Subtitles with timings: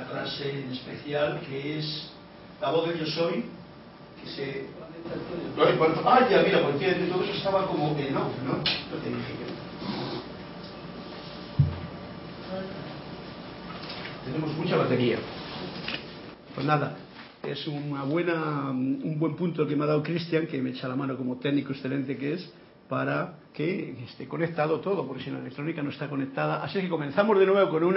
[0.00, 2.10] esta clase en especial que es
[2.60, 3.44] la voz de Yo Soy,
[4.22, 4.66] que se...
[6.04, 8.52] Ah, ya, mira, porque todo eso estaba como en off, ¿no?
[8.58, 9.46] Lo que dije yo.
[14.26, 15.18] Tenemos mucha batería.
[16.54, 16.96] Pues nada,
[17.42, 20.96] es una buena, un buen punto que me ha dado Cristian, que me echa la
[20.96, 22.52] mano como técnico excelente que es,
[22.88, 26.62] para que esté conectado todo, porque si la electrónica no está conectada.
[26.62, 27.96] Así que comenzamos de nuevo con un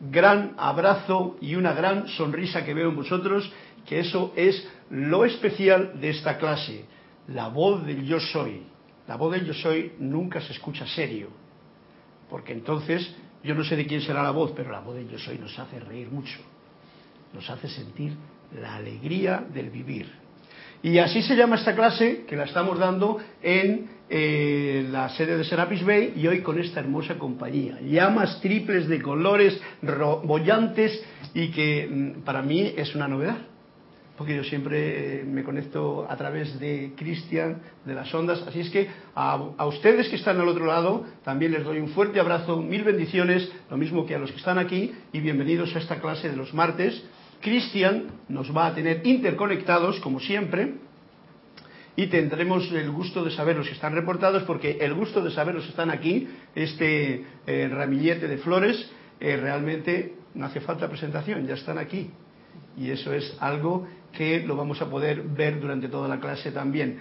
[0.00, 3.50] gran abrazo y una gran sonrisa que veo en vosotros,
[3.86, 6.84] que eso es lo especial de esta clase,
[7.28, 8.62] la voz del yo soy.
[9.06, 11.28] La voz del yo soy nunca se escucha serio,
[12.30, 15.18] porque entonces yo no sé de quién será la voz, pero la voz del yo
[15.18, 16.38] soy nos hace reír mucho,
[17.34, 18.14] nos hace sentir
[18.58, 20.10] la alegría del vivir.
[20.82, 25.44] Y así se llama esta clase que la estamos dando en eh, la sede de
[25.44, 27.80] Serapis Bay y hoy con esta hermosa compañía.
[27.80, 29.60] Llamas triples de colores
[30.24, 31.02] bollantes
[31.32, 33.38] y que mm, para mí es una novedad.
[34.16, 38.44] Porque yo siempre eh, me conecto a través de Cristian, de las ondas.
[38.46, 41.88] Así es que a, a, ustedes que están al otro lado también les doy un
[41.88, 45.80] fuerte abrazo, mil bendiciones, lo mismo que a los que están aquí y bienvenidos a
[45.80, 47.02] esta clase de los martes
[47.44, 50.76] Cristian nos va a tener interconectados, como siempre,
[51.96, 55.54] y tendremos el gusto de saber los que están reportados, porque el gusto de saber
[55.54, 61.46] los que están aquí, este eh, ramillete de flores, eh, realmente no hace falta presentación,
[61.46, 62.10] ya están aquí.
[62.76, 66.98] Y eso es algo que lo vamos a poder ver durante toda la clase también.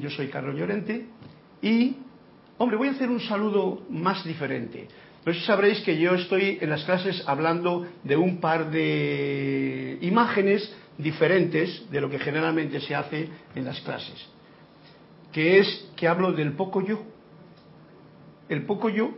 [0.00, 1.06] yo soy Carlos Llorente
[1.62, 1.96] y,
[2.58, 4.88] hombre, voy a hacer un saludo más diferente.
[5.24, 9.98] No sé si sabréis que yo estoy en las clases hablando de un par de
[10.00, 14.26] imágenes diferentes de lo que generalmente se hace en las clases,
[15.32, 17.02] que es que hablo del poco yo,
[18.48, 19.10] el poco yo,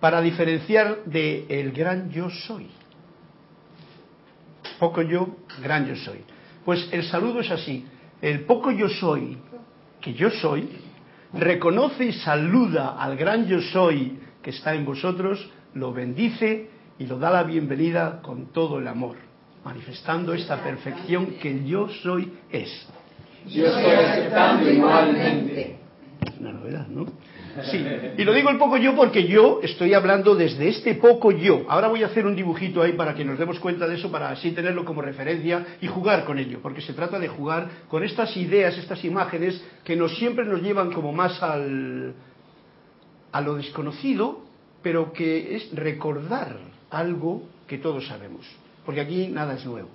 [0.00, 2.68] para diferenciar de el gran yo soy.
[4.78, 6.18] Poco yo, gran yo soy.
[6.64, 7.86] Pues el saludo es así,
[8.20, 9.38] el poco yo soy,
[10.00, 10.68] que yo soy,
[11.32, 17.18] reconoce y saluda al gran yo soy que está en vosotros, lo bendice y lo
[17.18, 19.16] da la bienvenida con todo el amor,
[19.64, 22.86] manifestando esta perfección que el yo soy es.
[23.46, 25.78] Yo estoy aceptando igualmente.
[26.40, 27.06] Una novedad, ¿no?
[27.70, 27.86] Sí,
[28.18, 31.64] y lo digo el poco yo porque yo estoy hablando desde este poco yo.
[31.68, 34.30] Ahora voy a hacer un dibujito ahí para que nos demos cuenta de eso, para
[34.30, 38.36] así tenerlo como referencia y jugar con ello, porque se trata de jugar con estas
[38.36, 42.14] ideas, estas imágenes que nos siempre nos llevan como más al,
[43.30, 44.40] a lo desconocido,
[44.82, 46.56] pero que es recordar
[46.90, 48.46] algo que todos sabemos,
[48.84, 49.88] porque aquí nada es nuevo.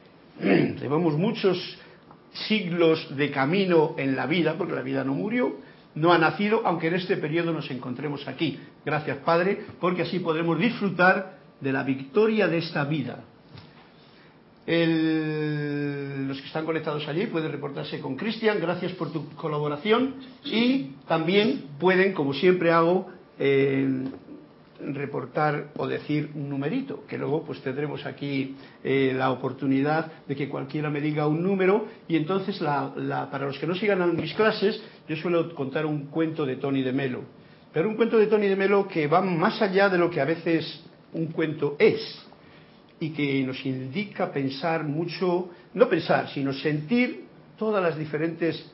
[0.40, 1.78] Llevamos muchos
[2.46, 5.56] siglos de camino en la vida, porque la vida no murió,
[5.94, 8.58] no ha nacido, aunque en este periodo nos encontremos aquí.
[8.84, 13.24] Gracias, Padre, porque así podremos disfrutar de la victoria de esta vida.
[14.66, 21.64] los que están conectados allí pueden reportarse con Cristian, gracias por tu colaboración y también
[21.80, 24.04] pueden, como siempre hago, eh,
[24.80, 30.48] reportar o decir un numerito, que luego pues tendremos aquí eh, la oportunidad de que
[30.48, 34.80] cualquiera me diga un número y entonces la, para los que no sigan mis clases
[35.08, 37.22] yo suelo contar un cuento de Tony de Melo,
[37.72, 40.24] pero un cuento de Tony de Melo que va más allá de lo que a
[40.24, 42.24] veces un cuento es
[43.00, 47.24] y que nos indica pensar mucho, no pensar, sino sentir
[47.56, 48.70] todas las diferentes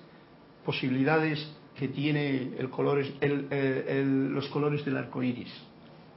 [0.64, 1.46] posibilidades
[1.78, 5.52] que tiene el color, los colores del arco iris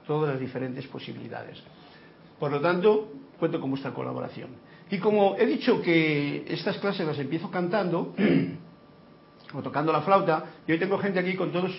[0.08, 1.62] todas las diferentes posibilidades.
[2.40, 4.50] Por lo tanto, cuento con vuestra colaboración.
[4.90, 8.16] Y como he dicho que estas clases las empiezo cantando
[9.54, 11.72] o tocando la flauta, y hoy tengo gente aquí con todos,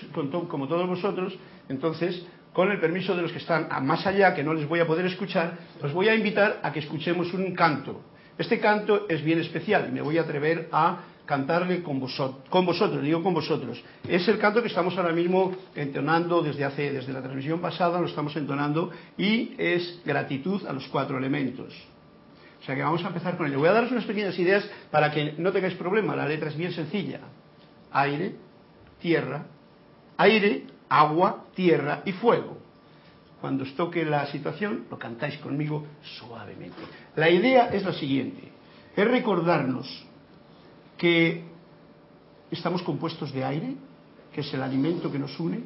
[0.49, 1.37] como todos vosotros,
[1.69, 4.87] entonces, con el permiso de los que están más allá, que no les voy a
[4.87, 8.03] poder escuchar, os voy a invitar a que escuchemos un canto.
[8.37, 13.35] Este canto es bien especial me voy a atrever a cantarle con vosotros, digo con
[13.35, 13.85] vosotros.
[14.09, 18.07] Es el canto que estamos ahora mismo entonando desde hace, desde la transmisión pasada, lo
[18.07, 21.75] estamos entonando, y es gratitud a los cuatro elementos.
[22.63, 23.59] O sea que vamos a empezar con ello.
[23.59, 26.17] Voy a daros unas pequeñas ideas para que no tengáis problema.
[26.17, 27.21] La letra es bien sencilla.
[27.93, 28.35] Aire,
[28.99, 29.45] tierra,
[30.17, 32.57] aire, agua, tierra y fuego.
[33.43, 36.79] Cuando os toque la situación, lo cantáis conmigo suavemente.
[37.17, 38.51] La idea es la siguiente.
[38.97, 40.08] Es recordarnos
[40.99, 41.45] que
[42.51, 43.75] estamos compuestos de aire,
[44.33, 45.61] que es el alimento que nos une,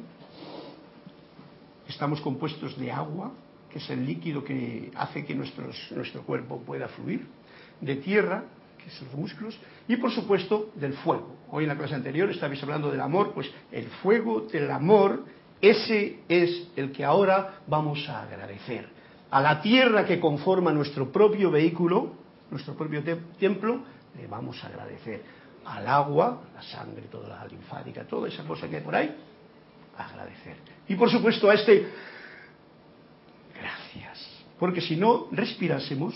[1.87, 3.31] estamos compuestos de agua,
[3.69, 7.27] que es el líquido que hace que nuestro cuerpo pueda fluir,
[7.81, 8.43] de tierra,
[8.81, 9.57] que son los músculos,
[9.87, 11.35] y por supuesto del fuego.
[11.49, 15.25] Hoy en la clase anterior estabais hablando del amor, pues el fuego del amor,
[15.61, 18.87] ese es el que ahora vamos a agradecer.
[19.31, 22.13] A la tierra que conforma nuestro propio vehículo,
[22.51, 23.03] nuestro propio
[23.39, 23.81] templo,
[24.15, 25.21] le vamos a agradecer.
[25.65, 29.15] Al agua, la sangre, toda la linfática, toda esa cosa que hay por ahí,
[29.97, 30.57] agradecer.
[30.87, 31.87] Y por supuesto a este,
[33.59, 34.45] gracias.
[34.59, 36.13] Porque si no respirásemos,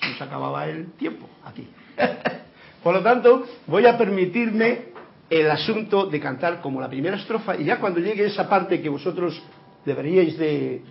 [0.00, 1.66] se nos acababa el tiempo aquí.
[2.82, 4.92] por lo tanto, voy a permitirme
[5.30, 8.88] el asunto de cantar como la primera estrofa y ya cuando llegue esa parte que
[8.90, 9.40] vosotros
[9.84, 10.82] deberíais de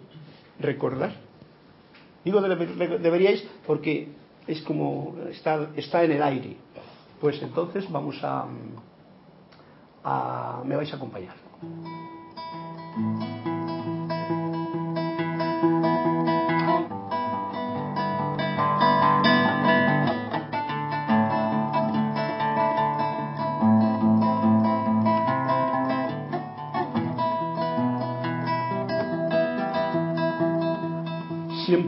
[0.59, 1.13] recordar,
[2.25, 4.07] digo deberíais porque
[4.47, 6.57] es como está, está en el aire,
[7.19, 8.45] pues entonces vamos a,
[10.03, 11.35] a me vais a acompañar.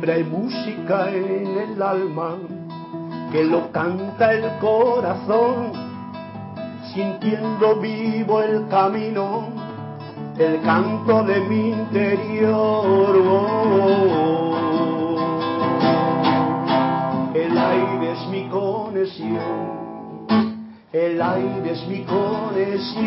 [0.05, 2.35] Hay música en el alma
[3.31, 5.71] que lo canta el corazón,
[6.93, 9.47] sintiendo vivo el camino,
[10.37, 13.15] el canto de mi interior.
[17.33, 19.39] El aire es mi conexión,
[20.91, 23.03] el aire es mi conexión.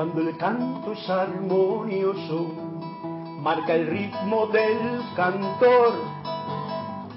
[0.00, 2.46] Cuando el canto es armonioso,
[3.42, 5.92] marca el ritmo del cantor.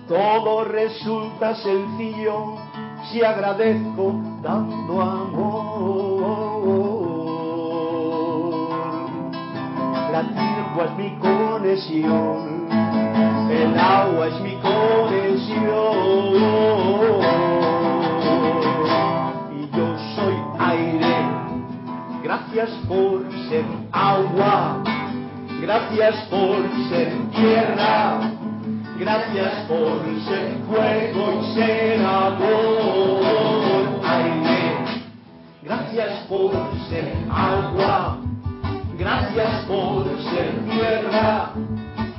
[0.06, 2.58] Todo resulta sencillo
[3.10, 6.24] si agradezco dando amor.
[10.12, 12.68] La tierra es mi conexión,
[13.50, 15.54] el agua es mi conexión.
[22.64, 24.84] Gracias por ser agua,
[25.62, 28.22] gracias por ser tierra,
[28.98, 33.20] gracias por ser fuego y ser amor.
[34.06, 34.78] Aire,
[35.62, 36.54] gracias por
[36.88, 38.18] ser agua,
[38.98, 41.50] gracias por ser tierra,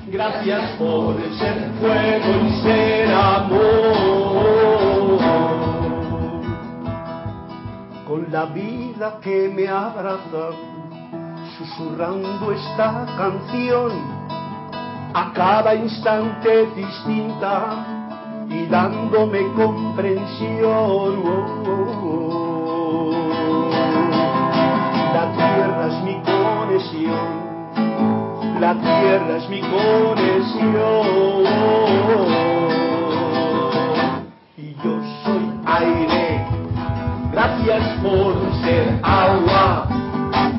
[0.08, 4.33] gracias por ser fuego y ser amor
[8.14, 10.50] con la vida que me abraza,
[11.58, 13.90] susurrando esta canción
[15.12, 18.06] a cada instante distinta
[18.48, 21.24] y dándome comprensión.
[25.12, 27.28] La tierra es mi conexión,
[28.60, 30.94] la tierra es mi conexión.
[34.56, 36.23] Y yo soy aire
[37.44, 39.86] Gracias por ser agua,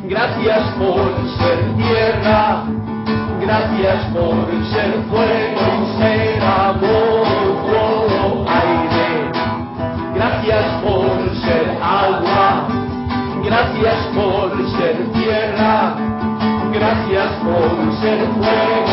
[0.04, 1.02] gracias por
[1.40, 2.64] ser tierra,
[3.42, 4.36] gracias por
[4.72, 7.26] ser fuego y ser amor,
[8.48, 9.32] aire.
[10.14, 12.68] Gracias por ser agua,
[13.44, 15.96] gracias por ser tierra,
[16.72, 18.85] gracias por ser fuego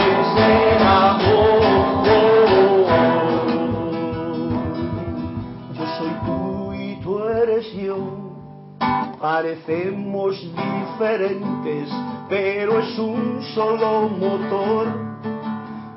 [9.34, 11.88] Parecemos diferentes,
[12.28, 14.88] pero es un solo motor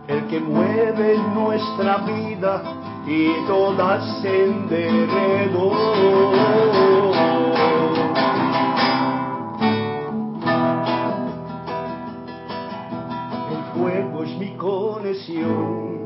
[0.07, 2.63] el que mueve nuestra vida
[3.05, 5.75] y todas en derredor.
[13.51, 16.05] El fuego es mi conexión,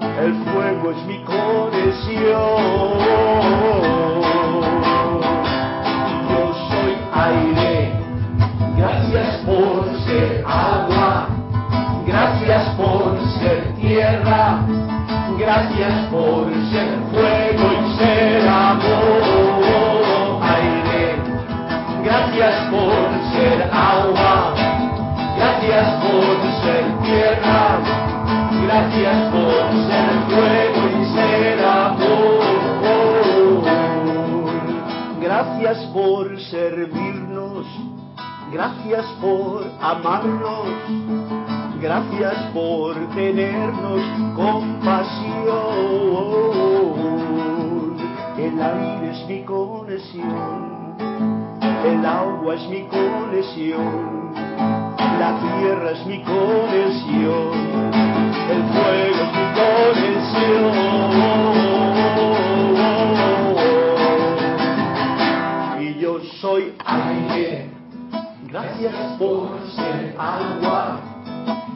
[0.00, 2.04] el fuego es mi conexión.
[38.64, 40.68] Gracias por amarnos,
[41.82, 44.00] gracias por tenernos
[44.34, 45.44] compasión.
[48.38, 50.96] El aire es mi conexión,
[51.84, 54.32] el agua es mi conexión,
[55.18, 58.13] La tierra es mi conexión,
[68.84, 71.00] gracias por ser agua,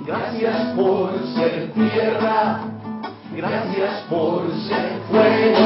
[0.05, 2.61] gracias por ser tierra,
[3.35, 5.58] gracias por ser fuego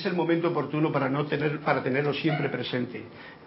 [0.00, 3.04] es el momento oportuno para no tener para tenerlo siempre presente.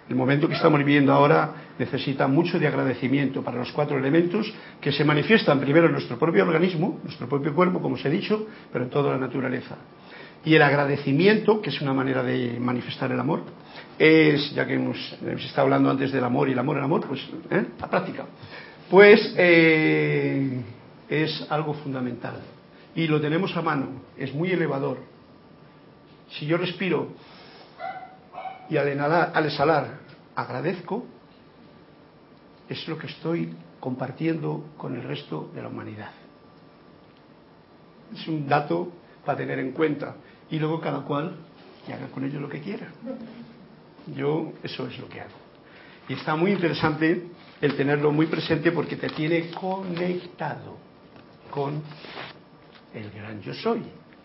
[0.10, 4.92] El momento que estamos viviendo ahora necesita mucho de agradecimiento para los cuatro elementos que
[4.92, 8.84] se manifiestan primero en nuestro propio organismo, nuestro propio cuerpo, como os he dicho, pero
[8.84, 9.78] en toda la naturaleza.
[10.46, 13.44] Y el agradecimiento, que es una manera de manifestar el amor,
[13.98, 17.08] es, ya que hemos, hemos estado hablando antes del amor y el amor, el amor,
[17.08, 17.66] pues ¿eh?
[17.80, 18.26] la práctica,
[18.90, 20.62] pues eh,
[21.10, 22.42] es algo fundamental.
[22.94, 25.13] Y lo tenemos a mano, es muy elevador.
[26.38, 27.10] Si yo respiro
[28.70, 30.00] y al, exhalar
[30.36, 31.06] agradezco,
[32.70, 36.12] es lo que estoy compartiendo con el resto de la humanidad.
[38.14, 38.92] Es un dato
[39.26, 40.16] para tener en cuenta.
[40.50, 41.36] Y luego cada cual
[41.86, 42.88] que haga con ello lo que quiera.
[44.16, 45.44] Yo eso es lo que hago.
[46.08, 47.28] Y está muy interesante
[47.62, 50.78] el tenerlo muy presente porque te tiene conectado
[51.50, 51.82] con
[52.94, 53.84] el gran yo soy,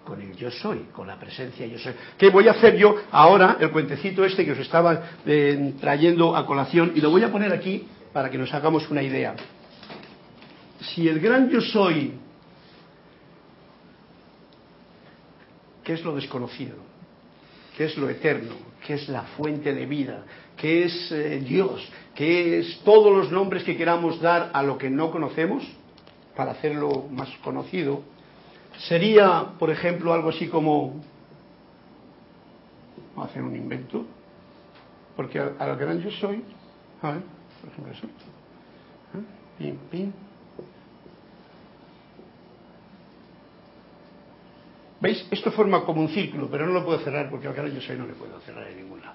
[0.08, 1.92] con el yo soy, con la presencia yo soy.
[2.16, 3.58] ¿Qué voy a hacer yo ahora?
[3.60, 7.52] El cuentecito este que os estaba eh, trayendo a colación y lo voy a poner
[7.52, 9.36] aquí para que nos hagamos una idea.
[10.80, 12.14] Si el gran yo soy,
[15.84, 16.76] ¿qué es lo desconocido?
[17.76, 18.54] ¿Qué es lo eterno?
[18.86, 20.24] ¿Qué es la fuente de vida?
[20.56, 21.86] ¿Qué es eh, Dios?
[22.14, 25.64] ¿Qué es todos los nombres que queramos dar a lo que no conocemos
[26.34, 28.02] para hacerlo más conocido?
[28.78, 31.02] Sería, por ejemplo, algo así como
[33.16, 34.04] hacer un invento,
[35.16, 36.44] porque al, gran yo soy,
[37.02, 37.22] a ver,
[37.60, 38.06] por ejemplo eso,
[39.66, 39.74] ¿eh?
[39.90, 40.12] pim.
[45.00, 45.26] ¿Veis?
[45.30, 47.96] Esto forma como un círculo, pero no lo puedo cerrar porque al gran yo soy
[47.96, 49.14] no le puedo cerrar en ningún lado.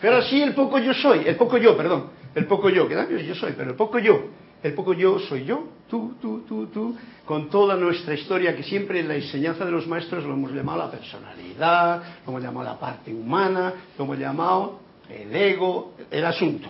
[0.00, 3.26] Pero sí el poco yo soy, el poco yo, perdón, el poco yo, que también
[3.26, 4.24] yo soy, pero el poco yo,
[4.62, 9.00] el poco yo soy yo, tú, tú, tú, tú, con toda nuestra historia que siempre
[9.00, 12.78] en la enseñanza de los maestros lo hemos llamado la personalidad, lo hemos llamado la
[12.78, 16.68] parte humana, lo hemos llamado el ego, el asunto.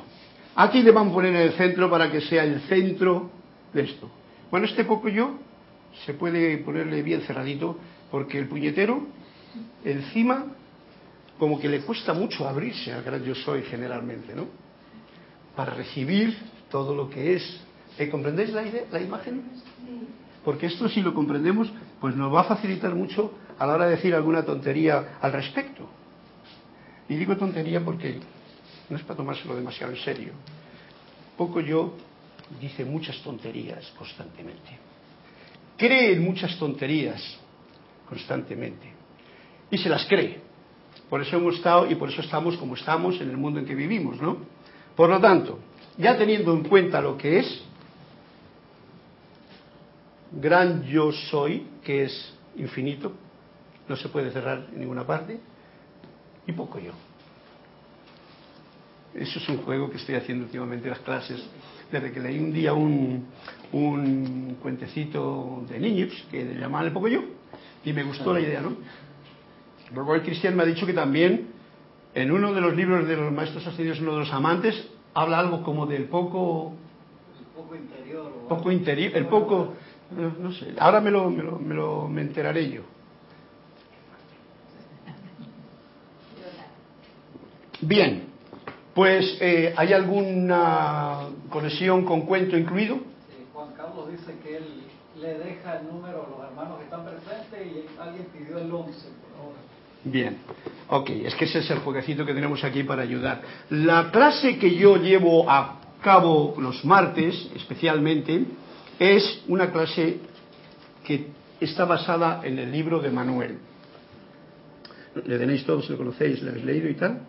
[0.57, 3.31] Aquí le vamos a poner en el centro para que sea el centro
[3.73, 4.11] de esto.
[4.51, 5.39] Bueno, este poco yo
[6.05, 7.77] se puede ponerle bien cerradito
[8.11, 9.03] porque el puñetero
[9.85, 10.47] encima
[11.39, 14.62] como que le cuesta mucho abrirse al gran yo soy generalmente, ¿no?
[15.57, 16.37] Para recibir
[16.71, 17.61] todo lo que es
[17.99, 19.43] ¿Eh, ¿Comprendéis la, idea, la imagen?
[20.45, 23.97] Porque esto si lo comprendemos, pues nos va a facilitar mucho a la hora de
[23.97, 25.89] decir alguna tontería al respecto.
[27.09, 28.19] Y digo tontería porque
[28.89, 30.33] no es para tomárselo demasiado en serio.
[31.37, 31.95] Poco yo
[32.61, 34.79] dice muchas tonterías constantemente.
[35.77, 37.23] Cree en muchas tonterías
[38.09, 38.93] constantemente.
[39.71, 40.41] Y se las cree.
[41.09, 43.75] Por eso hemos estado y por eso estamos como estamos en el mundo en que
[43.75, 44.39] vivimos, ¿no?
[44.97, 45.59] Por lo tanto,
[45.97, 47.63] ya teniendo en cuenta lo que es,
[50.33, 53.13] gran yo soy, que es infinito,
[53.89, 55.39] no se puede cerrar en ninguna parte,
[56.47, 56.93] y poco yo.
[59.15, 61.43] Eso es un juego que estoy haciendo últimamente en las clases,
[61.91, 63.27] desde que leí un día un,
[63.73, 67.23] un cuentecito de niños que le llamaban el poco yo,
[67.85, 68.77] y me gustó la idea, ¿no?
[69.95, 71.52] Luego el cristiano me ha dicho que también
[72.15, 75.63] en uno de los libros de los maestros ascendidos, uno de los amantes, habla algo
[75.63, 76.75] como del poco...
[77.39, 78.33] El poco interior.
[78.45, 79.75] o Poco interior, el poco...
[80.11, 82.83] No, no sé, ahora me lo, me, lo, me, lo, me enteraré yo.
[87.81, 88.25] Bien,
[88.95, 92.97] pues eh, ¿hay alguna conexión con cuento incluido?
[92.97, 94.65] Sí, Juan Carlos dice que él
[95.21, 98.93] le deja el número a los hermanos que están presentes y alguien pidió el 11
[98.93, 99.59] por ahora.
[100.05, 100.39] Bien,
[100.93, 103.41] ok, es que ese es el jueguecito que tenemos aquí para ayudar.
[103.71, 108.45] La clase que yo llevo a cabo los martes, especialmente,
[108.99, 110.19] es una clase
[111.03, 111.29] que
[111.61, 113.57] está basada en el libro de Manuel.
[115.25, 117.23] ¿Le tenéis todos, lo conocéis, lo habéis leído y tal?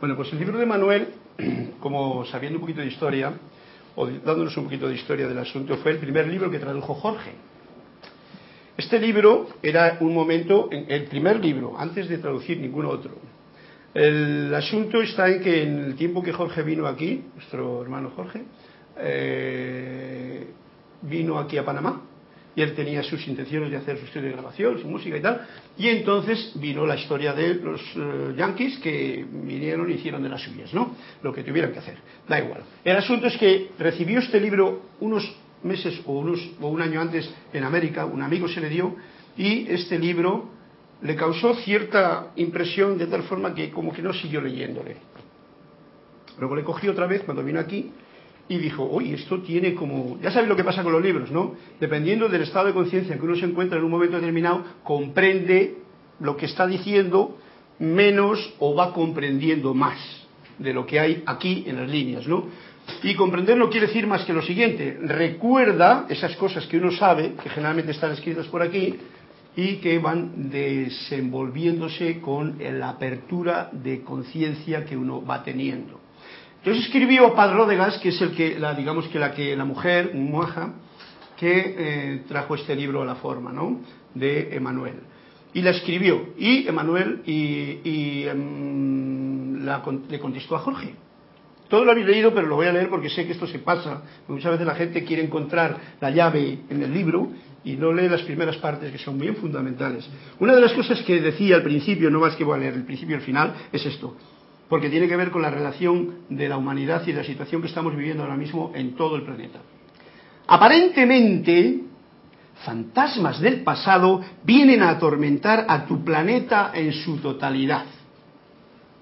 [0.00, 1.08] Bueno, pues el libro de Manuel,
[1.80, 3.34] como sabiendo un poquito de historia,
[3.94, 7.32] o dándonos un poquito de historia del asunto, fue el primer libro que tradujo Jorge.
[8.80, 13.10] Este libro era un momento, el primer libro, antes de traducir ningún otro.
[13.92, 18.40] El asunto está en que en el tiempo que Jorge vino aquí, nuestro hermano Jorge,
[18.96, 20.46] eh,
[21.02, 22.00] vino aquí a Panamá,
[22.56, 25.46] y él tenía sus intenciones de hacer su estudio de grabación, su música y tal,
[25.76, 30.40] y entonces vino la historia de los eh, yankees que vinieron y hicieron de las
[30.40, 30.96] suyas, ¿no?
[31.22, 32.62] Lo que tuvieran que hacer, da igual.
[32.82, 35.30] El asunto es que recibió este libro unos
[35.62, 38.96] meses o, unos, o un año antes en América, un amigo se le dio,
[39.36, 40.48] y este libro
[41.02, 44.96] le causó cierta impresión de tal forma que como que no siguió leyéndole.
[46.38, 47.90] Luego le cogió otra vez cuando vino aquí
[48.48, 50.18] y dijo, oye, esto tiene como...
[50.20, 51.54] Ya sabéis lo que pasa con los libros, ¿no?
[51.78, 55.76] Dependiendo del estado de conciencia en que uno se encuentra en un momento determinado, comprende
[56.18, 57.38] lo que está diciendo
[57.78, 59.98] menos o va comprendiendo más
[60.58, 62.46] de lo que hay aquí en las líneas, ¿no?
[63.02, 67.34] Y comprender no quiere decir más que lo siguiente, recuerda esas cosas que uno sabe,
[67.42, 68.96] que generalmente están escritas por aquí,
[69.56, 76.00] y que van desenvolviéndose con la apertura de conciencia que uno va teniendo.
[76.58, 80.12] Entonces escribió Padre Gas, que es el que, la, digamos que la que la mujer,
[80.14, 80.74] Muaja,
[81.38, 83.80] que eh, trajo este libro a la forma, ¿no?
[84.14, 85.00] De Emanuel.
[85.54, 86.34] Y la escribió.
[86.38, 90.94] Y Emanuel y, em, le contestó a Jorge.
[91.70, 94.02] Todo lo habéis leído, pero lo voy a leer porque sé que esto se pasa.
[94.28, 97.28] Muchas veces la gente quiere encontrar la llave en el libro
[97.64, 100.06] y no lee las primeras partes que son bien fundamentales.
[100.40, 102.84] Una de las cosas que decía al principio, no más que voy a leer el
[102.84, 104.16] principio y el final, es esto
[104.70, 107.94] porque tiene que ver con la relación de la humanidad y la situación que estamos
[107.96, 109.58] viviendo ahora mismo en todo el planeta.
[110.46, 111.80] Aparentemente,
[112.64, 117.84] fantasmas del pasado vienen a atormentar a tu planeta en su totalidad.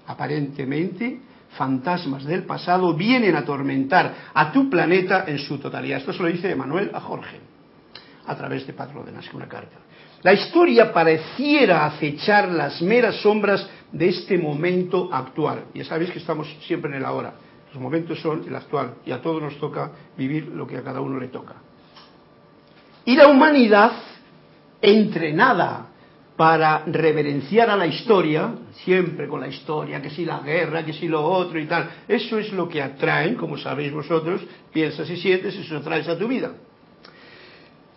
[0.07, 1.19] Aparentemente,
[1.57, 5.99] fantasmas del pasado vienen a atormentar a tu planeta en su totalidad.
[5.99, 7.39] Esto se lo dice Emanuel a Jorge,
[8.25, 9.77] a través de Padre de una carta.
[10.21, 15.65] La historia pareciera acechar las meras sombras de este momento actual.
[15.73, 17.33] Ya sabéis que estamos siempre en el ahora.
[17.73, 21.01] Los momentos son el actual y a todos nos toca vivir lo que a cada
[21.01, 21.55] uno le toca.
[23.05, 23.91] Y la humanidad,
[24.81, 25.88] entrenada
[26.39, 28.53] para reverenciar a la historia,
[28.85, 32.39] siempre con la historia, que si la guerra, que si lo otro y tal, eso
[32.39, 34.39] es lo que atraen, como sabéis vosotros,
[34.71, 36.53] piensas y sientes, eso atraes a tu vida.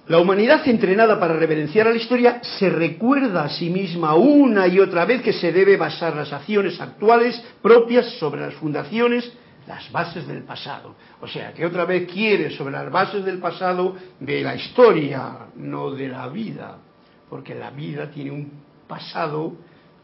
[0.08, 4.80] La humanidad entrenada para reverenciar a la historia se recuerda a sí misma una y
[4.80, 9.32] otra vez que se debe basar las acciones actuales propias sobre las fundaciones,
[9.68, 10.96] las bases del pasado.
[11.20, 15.92] O sea, que otra vez quiere sobre las bases del pasado de la historia, no
[15.92, 16.78] de la vida,
[17.32, 18.46] porque la vida tiene un
[18.86, 19.54] pasado,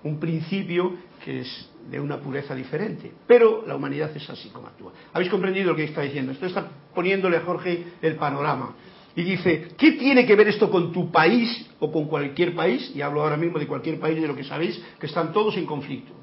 [0.02, 3.12] un principio que es de una pureza diferente.
[3.26, 4.94] Pero la humanidad es así como actúa.
[5.12, 6.32] ¿Habéis comprendido lo que está diciendo?
[6.32, 8.74] Esto está poniéndole a Jorge el panorama.
[9.14, 12.92] Y dice, ¿qué tiene que ver esto con tu país o con cualquier país?
[12.94, 15.66] Y hablo ahora mismo de cualquier país, de lo que sabéis, que están todos en
[15.66, 16.14] conflicto.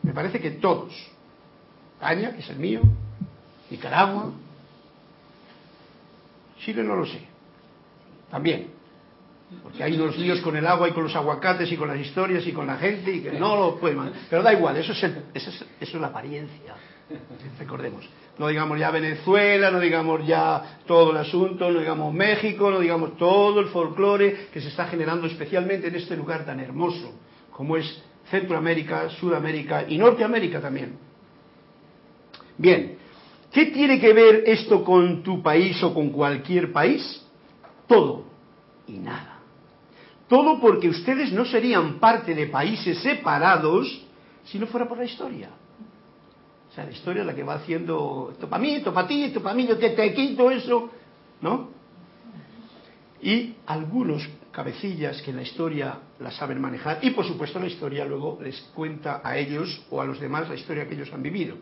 [0.00, 0.94] Me parece que todos.
[1.96, 2.80] España, que es el mío,
[3.68, 4.32] Nicaragua,
[6.64, 7.20] Chile no lo sé.
[8.30, 8.79] También.
[9.62, 12.46] Porque hay unos líos con el agua y con los aguacates y con las historias
[12.46, 14.12] y con la gente y que no lo pueden.
[14.28, 16.74] Pero da igual, eso es, eso es, eso es la apariencia.
[17.58, 18.08] Recordemos.
[18.38, 23.16] No digamos ya Venezuela, no digamos ya todo el asunto, no digamos México, no digamos
[23.16, 27.12] todo el folclore que se está generando especialmente en este lugar tan hermoso
[27.50, 30.96] como es Centroamérica, Sudamérica y Norteamérica también.
[32.56, 32.96] Bien,
[33.52, 37.22] ¿qué tiene que ver esto con tu país o con cualquier país?
[37.86, 38.24] Todo
[38.86, 39.29] y nada.
[40.30, 44.06] Todo porque ustedes no serían parte de países separados
[44.44, 45.50] si no fuera por la historia.
[46.70, 49.24] O sea, la historia es la que va haciendo esto para mí, esto para ti,
[49.24, 50.88] esto para mí, yo te, quito eso,
[51.40, 51.70] ¿no?
[53.20, 58.38] Y algunos cabecillas que la historia la saben manejar y por supuesto la historia luego
[58.40, 61.56] les cuenta a ellos o a los demás la historia que ellos han vivido.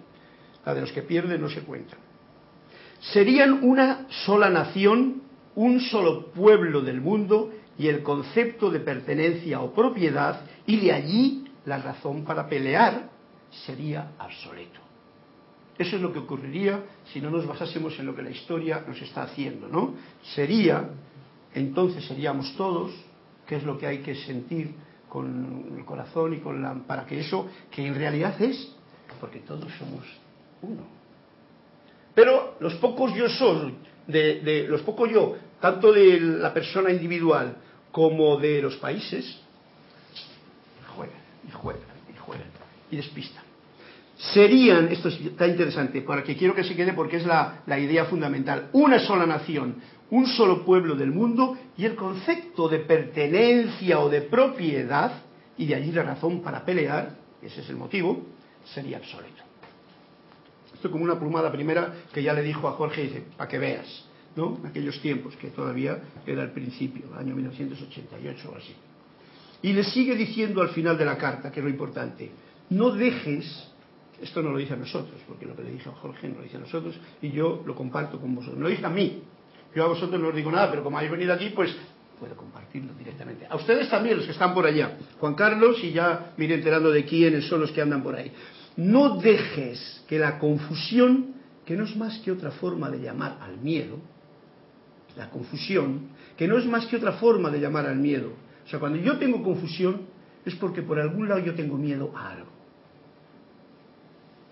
[0.66, 1.96] La de los que pierden no se cuenta.
[3.00, 5.22] Serían una sola nación,
[5.54, 11.44] un solo pueblo del mundo y el concepto de pertenencia o propiedad y de allí
[11.64, 13.08] la razón para pelear
[13.64, 14.80] sería obsoleto.
[15.78, 19.00] Eso es lo que ocurriría si no nos basásemos en lo que la historia nos
[19.00, 19.94] está haciendo, ¿no?
[20.34, 20.90] Sería,
[21.54, 22.92] entonces seríamos todos,
[23.46, 24.74] que es lo que hay que sentir
[25.08, 28.74] con el corazón y con la para que eso que en realidad es
[29.20, 30.04] porque todos somos
[30.60, 30.82] uno
[32.14, 33.74] pero los pocos yo soy
[34.06, 37.56] de, de los pocos yo tanto de la persona individual
[37.92, 39.40] como de los países
[40.96, 41.82] juegan y juegan
[42.14, 42.48] y juegan
[42.90, 43.48] y despistan
[44.18, 48.68] serían, esto está interesante, para que quiero que se quede porque es la, idea fundamental,
[48.72, 49.76] una sola nación,
[50.10, 55.22] un solo pueblo del mundo y el concepto de pertenencia o de propiedad,
[55.56, 58.26] y de allí la razón para pelear, ese es el motivo,
[58.64, 59.44] sería obsoleto.
[60.74, 64.07] Esto como una plumada primera que ya le dijo a Jorge, dice, para que veas.
[64.36, 68.74] En aquellos tiempos, que todavía era el principio, año 1988 o así.
[69.62, 72.30] Y le sigue diciendo al final de la carta, que es lo importante,
[72.70, 73.68] no dejes,
[74.22, 76.42] esto no lo dice a nosotros, porque lo que le dije a Jorge no lo
[76.42, 79.22] dice a nosotros, y yo lo comparto con vosotros, no lo dice a mí,
[79.74, 81.74] yo a vosotros no os digo nada, pero como habéis venido aquí, pues
[82.18, 83.46] puedo compartirlo directamente.
[83.48, 84.98] A ustedes también, los que están por allá.
[85.18, 88.32] Juan Carlos, y ya me iré enterando de quiénes son los que andan por ahí.
[88.76, 93.58] No dejes que la confusión, que no es más que otra forma de llamar al
[93.58, 93.98] miedo,
[95.18, 98.32] la confusión, que no es más que otra forma de llamar al miedo.
[98.64, 100.02] O sea, cuando yo tengo confusión,
[100.44, 102.50] es porque por algún lado yo tengo miedo a algo.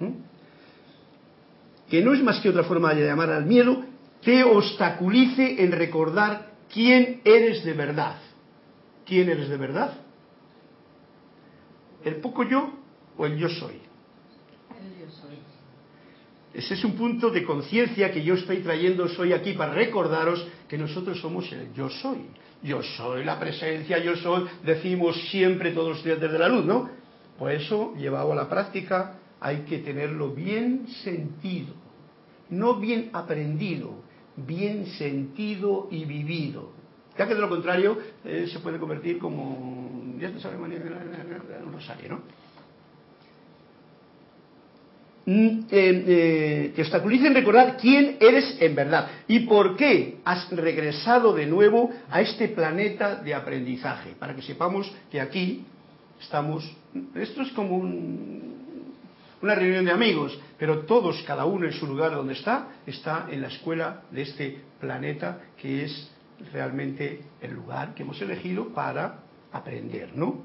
[0.01, 1.89] ¿Mm?
[1.89, 3.85] Que no es más que otra forma de llamar al miedo,
[4.23, 8.17] te obstaculice en recordar quién eres de verdad.
[9.07, 10.01] ¿Quién eres de verdad?
[12.05, 12.73] ¿El poco yo
[13.17, 13.86] o el yo soy?
[16.57, 20.79] Ese es un punto de conciencia que yo estoy trayendo hoy aquí para recordaros que
[20.79, 22.17] nosotros somos el yo soy.
[22.63, 26.89] Yo soy la presencia, yo soy, decimos siempre todos los días desde la luz, ¿no?
[27.39, 31.75] Pues eso, llevado a la práctica, hay que tenerlo bien sentido,
[32.49, 34.03] no bien aprendido,
[34.35, 36.73] bien sentido y vivido.
[37.19, 42.09] Ya que de lo contrario eh, se puede convertir como, ya se sabe, un rosario,
[42.09, 42.46] ¿no?
[45.29, 50.49] Mm, eh, eh, te obstaculiza en recordar quién eres en verdad y por qué has
[50.53, 55.65] regresado de nuevo a este planeta de aprendizaje, para que sepamos que aquí
[56.21, 56.65] estamos,
[57.17, 62.35] esto es como una reunión de amigos, pero todos, cada uno en su lugar donde
[62.35, 66.09] está, está en la escuela de este planeta que es
[66.53, 70.45] realmente el lugar que hemos elegido para aprender, ¿no?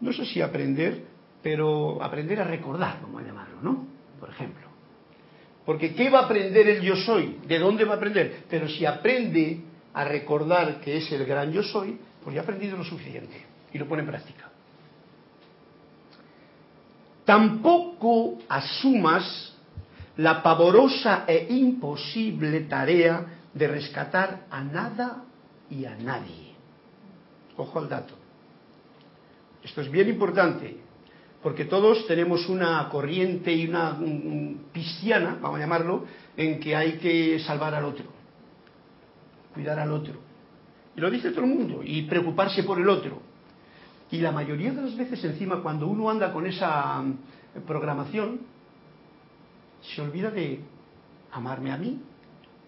[0.00, 1.04] No sé si aprender,
[1.42, 3.97] pero aprender a recordar, vamos a llamarlo, ¿no?
[4.18, 4.66] Por ejemplo.
[5.64, 7.40] Porque ¿qué va a aprender el yo soy?
[7.46, 8.44] ¿De dónde va a aprender?
[8.48, 9.60] Pero si aprende
[9.92, 13.78] a recordar que es el gran yo soy, pues ya ha aprendido lo suficiente y
[13.78, 14.50] lo pone en práctica.
[17.24, 19.54] Tampoco asumas
[20.16, 25.24] la pavorosa e imposible tarea de rescatar a nada
[25.70, 26.54] y a nadie.
[27.56, 28.14] Ojo al dato.
[29.62, 30.87] Esto es bien importante
[31.42, 33.98] porque todos tenemos una corriente y una
[34.72, 36.04] cristiana, vamos a llamarlo,
[36.36, 38.06] en que hay que salvar al otro,
[39.54, 40.14] cuidar al otro.
[40.96, 43.22] Y lo dice todo el mundo, y preocuparse por el otro.
[44.10, 48.40] Y la mayoría de las veces encima, cuando uno anda con esa mm, programación,
[49.94, 50.60] se olvida de
[51.30, 52.00] amarme a mí,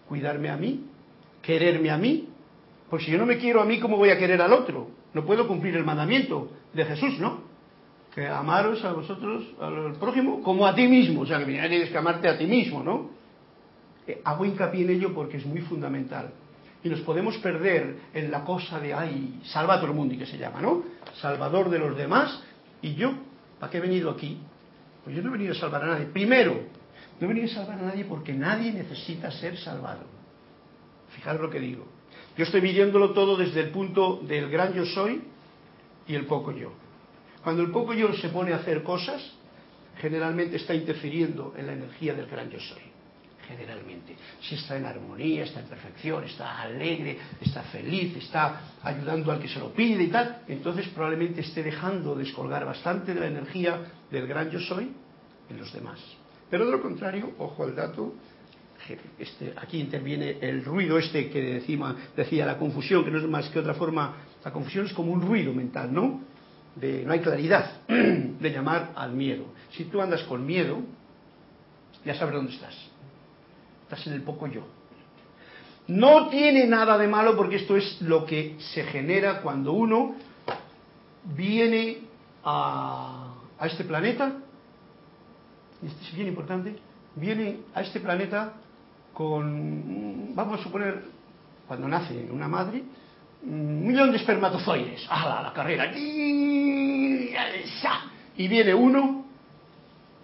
[0.07, 0.85] cuidarme a mí,
[1.41, 2.29] quererme a mí.
[2.89, 4.89] Porque si yo no me quiero a mí, ¿cómo voy a querer al otro?
[5.13, 7.50] No puedo cumplir el mandamiento de Jesús, ¿no?
[8.13, 11.21] Que amaros a vosotros, al prójimo, como a ti mismo.
[11.21, 13.09] O sea, que tienes que amarte a ti mismo, ¿no?
[14.05, 16.31] Eh, hago hincapié en ello porque es muy fundamental.
[16.83, 20.17] Y nos podemos perder en la cosa de, ay, salva a todo el mundo, y
[20.17, 20.83] que se llama, ¿no?
[21.21, 22.41] Salvador de los demás.
[22.81, 23.13] Y yo,
[23.59, 24.39] ¿para qué he venido aquí?
[25.03, 26.07] Pues yo no he venido a salvar a nadie.
[26.07, 26.59] Primero,
[27.19, 30.03] no he venido a salvar a nadie porque nadie necesita ser salvado.
[31.09, 31.85] Fijaros lo que digo.
[32.37, 35.21] Yo estoy viviéndolo todo desde el punto del gran yo soy
[36.07, 36.71] y el poco yo.
[37.43, 39.21] Cuando el poco yo se pone a hacer cosas,
[39.99, 42.81] generalmente está interfiriendo en la energía del gran yo soy.
[43.47, 44.15] Generalmente.
[44.41, 49.49] Si está en armonía, está en perfección, está alegre, está feliz, está ayudando al que
[49.49, 54.27] se lo pide y tal, entonces probablemente esté dejando descolgar bastante de la energía del
[54.27, 54.91] gran yo soy
[55.49, 55.99] en los demás.
[56.49, 58.13] Pero de lo contrario, ojo al dato,
[59.19, 63.49] este, aquí interviene el ruido este que decía, decía la confusión, que no es más
[63.49, 66.21] que otra forma, la confusión es como un ruido mental, ¿no?
[66.75, 69.45] No hay claridad de llamar al miedo.
[69.71, 70.79] Si tú andas con miedo,
[72.05, 72.75] ya sabes dónde estás.
[73.83, 74.61] Estás en el poco yo.
[75.87, 80.15] No tiene nada de malo porque esto es lo que se genera cuando uno
[81.35, 81.99] viene
[82.43, 84.33] a, a este planeta,
[85.81, 86.75] y esto es bien importante,
[87.15, 88.53] viene a este planeta
[89.13, 91.03] con, vamos a suponer,
[91.67, 92.83] cuando nace una madre,
[93.43, 95.05] un millón de espermatozoides.
[95.09, 95.91] ¡Ah, la carrera!
[98.37, 99.25] Y viene uno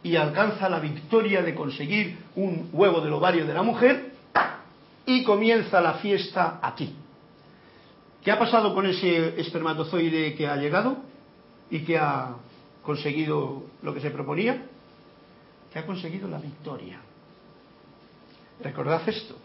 [0.03, 4.11] y alcanza la victoria de conseguir un huevo del ovario de la mujer
[5.05, 6.95] y comienza la fiesta aquí.
[8.23, 10.97] ¿Qué ha pasado con ese espermatozoide que ha llegado
[11.69, 12.35] y que ha
[12.83, 14.63] conseguido lo que se proponía?
[15.71, 16.99] que ha conseguido la victoria.
[18.61, 19.35] Recordad esto.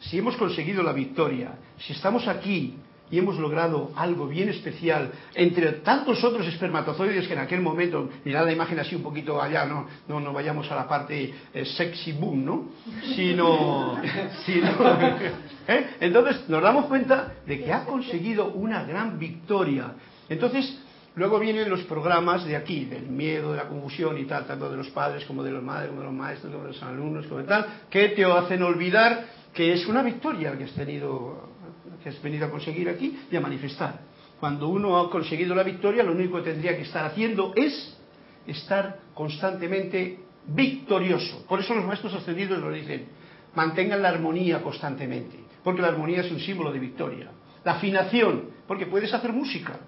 [0.00, 2.74] Si hemos conseguido la victoria, si estamos aquí
[3.12, 8.46] y hemos logrado algo bien especial entre tantos otros espermatozoides que en aquel momento, mirad
[8.46, 12.12] la imagen así un poquito allá, no, no, no vayamos a la parte eh, sexy
[12.12, 12.68] boom, ¿no?
[13.14, 14.00] Sino,
[14.46, 14.70] sino
[15.68, 15.86] ¿eh?
[16.00, 19.92] entonces nos damos cuenta de que ha conseguido una gran victoria.
[20.28, 20.80] Entonces,
[21.14, 24.78] Luego vienen los programas de aquí, del miedo, de la confusión y tal, tanto de
[24.78, 27.42] los padres como de los madres, como de los maestros, como de los alumnos, como
[27.42, 31.50] tal, que te hacen olvidar que es una victoria que has tenido,
[32.02, 34.00] que has venido a conseguir aquí y a manifestar.
[34.40, 37.96] Cuando uno ha conseguido la victoria, lo único que tendría que estar haciendo es
[38.46, 41.44] estar constantemente victorioso.
[41.48, 43.06] Por eso los maestros ascendidos lo dicen,
[43.54, 47.30] mantengan la armonía constantemente, porque la armonía es un símbolo de victoria.
[47.64, 49.78] La afinación, porque puedes hacer música,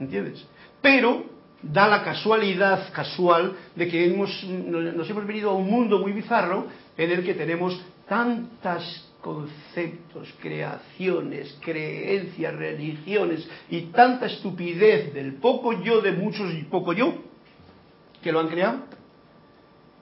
[0.00, 0.46] ¿entiendes?
[0.80, 1.26] Pero
[1.62, 6.66] da la casualidad casual de que hemos, nos hemos venido a un mundo muy bizarro
[6.96, 16.02] en el que tenemos tantos conceptos, creaciones, creencias, religiones y tanta estupidez del poco yo
[16.02, 17.14] de muchos y poco yo
[18.20, 18.80] que lo han creado,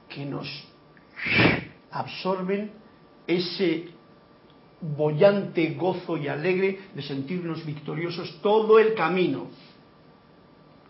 [0.09, 0.49] que nos
[1.91, 2.71] absorben
[3.27, 3.89] ese
[4.81, 9.49] bollante gozo y alegre de sentirnos victoriosos todo el camino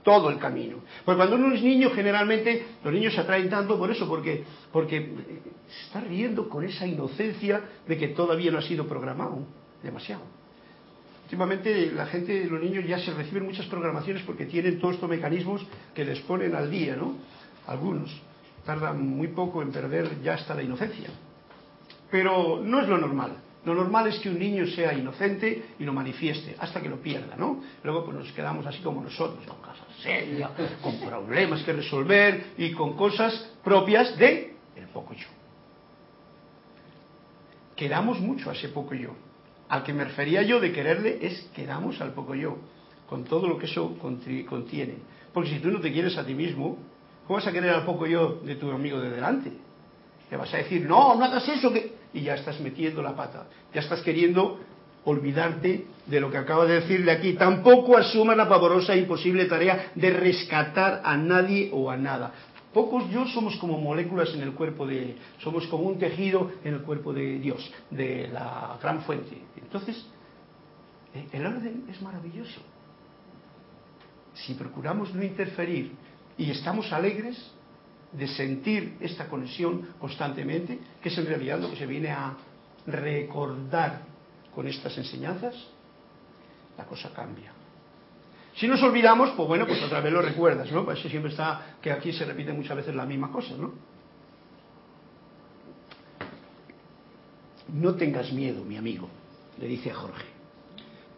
[0.02, 0.78] todo el camino.
[1.04, 5.14] Porque cuando uno es niño, generalmente los niños se atraen tanto por eso, porque, porque
[5.68, 9.38] se está riendo con esa inocencia de que todavía no ha sido programado
[9.82, 10.22] demasiado.
[11.24, 15.64] Últimamente la gente, los niños ya se reciben muchas programaciones porque tienen todos estos mecanismos
[15.94, 17.14] que les ponen al día, ¿no?
[17.66, 18.10] Algunos
[18.64, 21.08] tardan muy poco en perder ya hasta la inocencia.
[22.10, 23.36] Pero no es lo normal.
[23.64, 27.36] Lo normal es que un niño sea inocente y lo manifieste hasta que lo pierda,
[27.36, 27.60] ¿no?
[27.84, 30.50] Luego pues nos quedamos así como nosotros, con casa seria,
[30.82, 35.26] con problemas que resolver y con cosas propias de el poco yo.
[37.76, 39.10] Quedamos mucho a ese poco yo.
[39.68, 42.56] Al que me refería yo de quererle es quedamos al poco yo,
[43.08, 44.94] con todo lo que eso contiene.
[45.32, 46.78] Porque si tú no te quieres a ti mismo,
[47.26, 49.52] ¿cómo vas a querer al poco yo de tu amigo de delante?
[50.28, 53.46] Te vas a decir, no, no hagas eso, que y ya estás metiendo la pata,
[53.72, 54.58] ya estás queriendo
[55.04, 57.34] olvidarte de lo que acaba de decir de aquí.
[57.34, 62.32] Tampoco asuma la pavorosa e imposible tarea de rescatar a nadie o a nada.
[62.72, 66.82] Pocos yo somos como moléculas en el cuerpo de, somos como un tejido en el
[66.82, 69.42] cuerpo de Dios, de la gran fuente.
[69.56, 70.06] Entonces,
[71.14, 72.60] eh, el orden es maravilloso.
[74.34, 75.92] Si procuramos no interferir
[76.38, 77.52] y estamos alegres,
[78.12, 82.34] de sentir esta conexión constantemente, que es en realidad lo que se viene a
[82.86, 84.02] recordar
[84.54, 85.54] con estas enseñanzas,
[86.76, 87.52] la cosa cambia.
[88.56, 90.84] Si nos olvidamos, pues bueno, pues otra vez lo recuerdas, ¿no?
[90.84, 93.72] Pues siempre está, que aquí se repite muchas veces la misma cosa, ¿no?
[97.72, 99.08] No tengas miedo, mi amigo,
[99.58, 100.26] le dice a Jorge.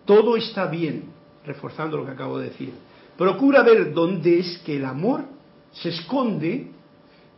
[0.04, 1.06] Todo está bien,
[1.46, 2.74] reforzando lo que acabo de decir.
[3.16, 5.24] Procura ver dónde es que el amor
[5.72, 6.70] se esconde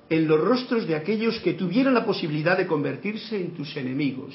[0.08, 4.34] en los rostros de aquellos que tuvieran la posibilidad de convertirse en tus enemigos.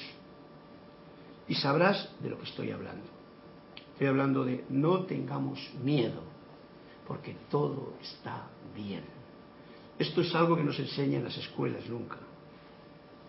[1.48, 3.06] Y sabrás de lo que estoy hablando.
[3.94, 6.24] Estoy hablando de no tengamos miedo,
[7.08, 9.04] porque todo está bien.
[9.98, 12.18] Esto es algo que nos enseña en las escuelas nunca.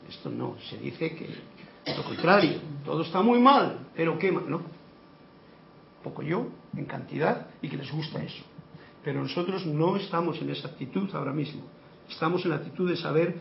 [0.09, 1.29] Esto no, se dice que
[1.96, 4.62] lo contrario, todo está muy mal, pero qué mal, ¿no?
[6.03, 8.44] Poco yo, en cantidad, y que les gusta eso.
[9.03, 11.62] Pero nosotros no estamos en esa actitud ahora mismo.
[12.11, 13.35] Estamos en la actitud de saber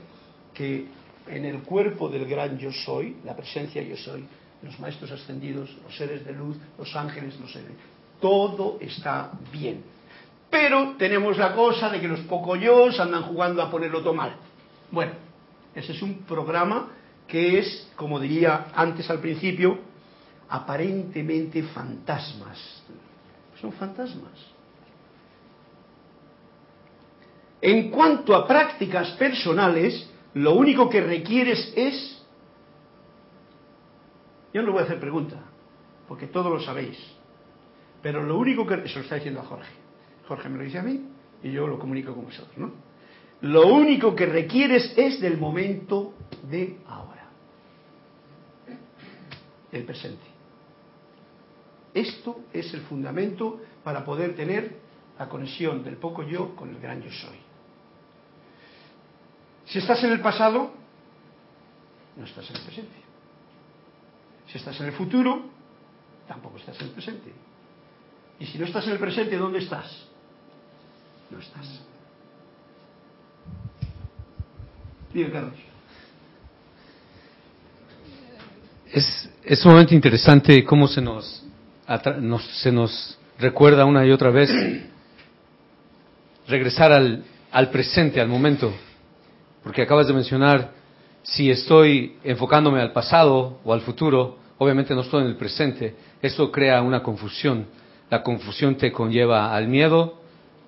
[0.54, 0.88] que
[1.28, 4.26] en el cuerpo del gran yo soy, la presencia yo soy,
[4.62, 7.72] los maestros ascendidos, los seres de luz, los ángeles, los seres,
[8.22, 9.84] todo está bien.
[10.50, 12.60] Pero tenemos la cosa de que los pocos
[13.00, 14.36] andan jugando a ponerlo todo mal.
[14.92, 15.14] Bueno,
[15.76, 16.90] ese es un programa
[17.28, 19.78] que es, como diría antes al principio,
[20.50, 22.84] aparentemente fantasmas.
[23.62, 24.59] Son fantasmas.
[27.62, 32.24] En cuanto a prácticas personales, lo único que requieres es...
[34.54, 35.36] Yo no voy a hacer pregunta,
[36.08, 36.98] porque todos lo sabéis.
[38.02, 38.76] Pero lo único que...
[38.76, 39.72] Eso lo está diciendo a Jorge.
[40.28, 41.02] Jorge me lo dice a mí
[41.43, 42.72] y yo lo comunico con vosotros, ¿no?
[43.41, 46.13] Lo único que requieres es del momento
[46.50, 47.30] de ahora.
[49.72, 50.24] El presente.
[51.93, 54.78] Esto es el fundamento para poder tener
[55.17, 57.49] la conexión del poco yo con el gran yo soy.
[59.70, 60.72] Si estás en el pasado,
[62.18, 62.96] no estás en el presente.
[64.52, 65.46] Si estás en el futuro,
[66.28, 67.32] tampoco estás en el presente.
[68.40, 70.06] Y si no estás en el presente, ¿dónde estás?
[71.30, 71.82] No estás.
[75.14, 75.54] Diga, Carlos.
[78.92, 81.44] Es, es sumamente interesante cómo se nos,
[82.62, 84.50] se nos recuerda una y otra vez
[86.48, 88.74] regresar al, al presente, al momento.
[89.63, 90.72] Porque acabas de mencionar,
[91.24, 95.95] si estoy enfocándome al pasado o al futuro, obviamente no estoy en el presente.
[96.22, 97.67] Eso crea una confusión.
[98.10, 100.19] La confusión te conlleva al miedo,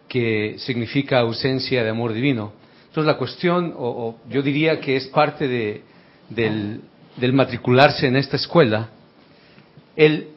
[0.07, 2.53] que significa ausencia de amor divino.
[2.87, 5.83] Entonces la cuestión, o, yo diría que es parte de,
[6.29, 6.81] del,
[7.33, 8.89] matricularse en esta escuela,
[9.95, 10.31] el,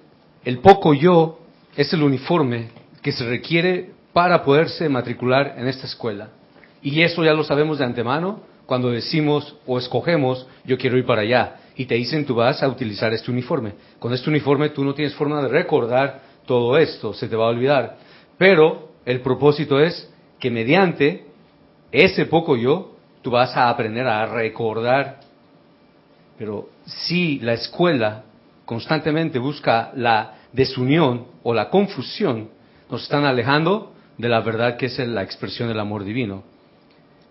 [0.44, 1.40] el poco yo
[1.76, 2.68] es el uniforme
[3.02, 6.28] que se requiere para poderse matricular en esta escuela.
[6.84, 11.22] Y eso ya lo sabemos de antemano cuando decimos o escogemos, yo quiero ir para
[11.22, 11.56] allá.
[11.76, 13.72] Y te dicen, tú vas a utilizar este uniforme.
[13.98, 17.48] Con este uniforme tú no tienes forma de recordar todo esto, se te va a
[17.48, 17.96] olvidar.
[18.36, 21.24] Pero el propósito es que mediante
[21.90, 25.20] ese poco yo, tú vas a aprender a recordar.
[26.36, 28.24] Pero si la escuela
[28.66, 32.50] constantemente busca la desunión o la confusión,
[32.90, 36.53] nos están alejando de la verdad que es la expresión del amor divino.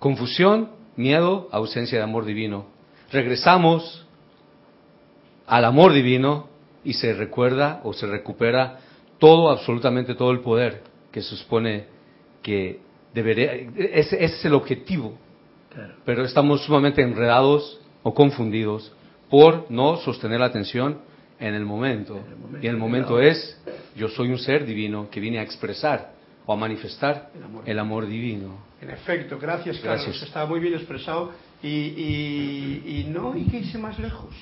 [0.03, 2.65] Confusión, miedo, ausencia de amor divino.
[3.09, 4.05] Regresamos
[5.47, 6.49] al amor divino
[6.83, 8.79] y se recuerda o se recupera
[9.17, 11.85] todo, absolutamente todo el poder que se supone
[12.41, 12.81] que
[13.13, 15.17] debería, ese, es el objetivo.
[16.03, 18.91] Pero estamos sumamente enredados o confundidos
[19.29, 20.97] por no sostener la atención
[21.39, 22.19] en el momento.
[22.61, 23.57] y el momento es,
[23.95, 26.11] yo soy un ser divino que viene a expresar
[26.45, 27.31] o a manifestar
[27.65, 28.72] el amor, divino.
[28.83, 30.27] En efecto, gracias Carlos, gracias.
[30.27, 34.35] está muy bien expresado y, y, no hay que irse más lejos.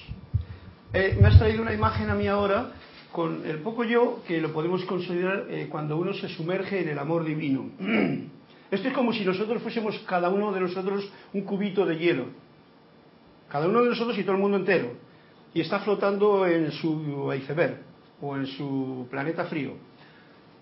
[0.93, 2.71] Eh, me has traído una imagen a mí ahora
[3.11, 6.97] con el poco yo que lo podemos considerar eh, cuando uno se sumerge en el
[6.97, 7.69] amor divino.
[8.71, 12.25] Esto es como si nosotros fuésemos cada uno de nosotros un cubito de hielo.
[13.47, 14.93] Cada uno de nosotros y todo el mundo entero.
[15.53, 17.77] Y está flotando en su iceberg
[18.19, 19.73] o en su planeta frío.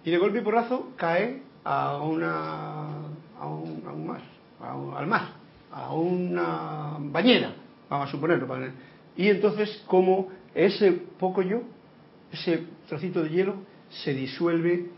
[0.04, 4.22] Y de golpe y porrazo cae a una a un, mar,
[4.98, 5.30] al mar,
[5.72, 7.54] a una bañera,
[7.90, 8.48] vamos a suponerlo.
[9.16, 11.62] Y entonces, como ese poco yo
[12.32, 13.56] ese trocito de hielo
[13.90, 14.90] se disuelve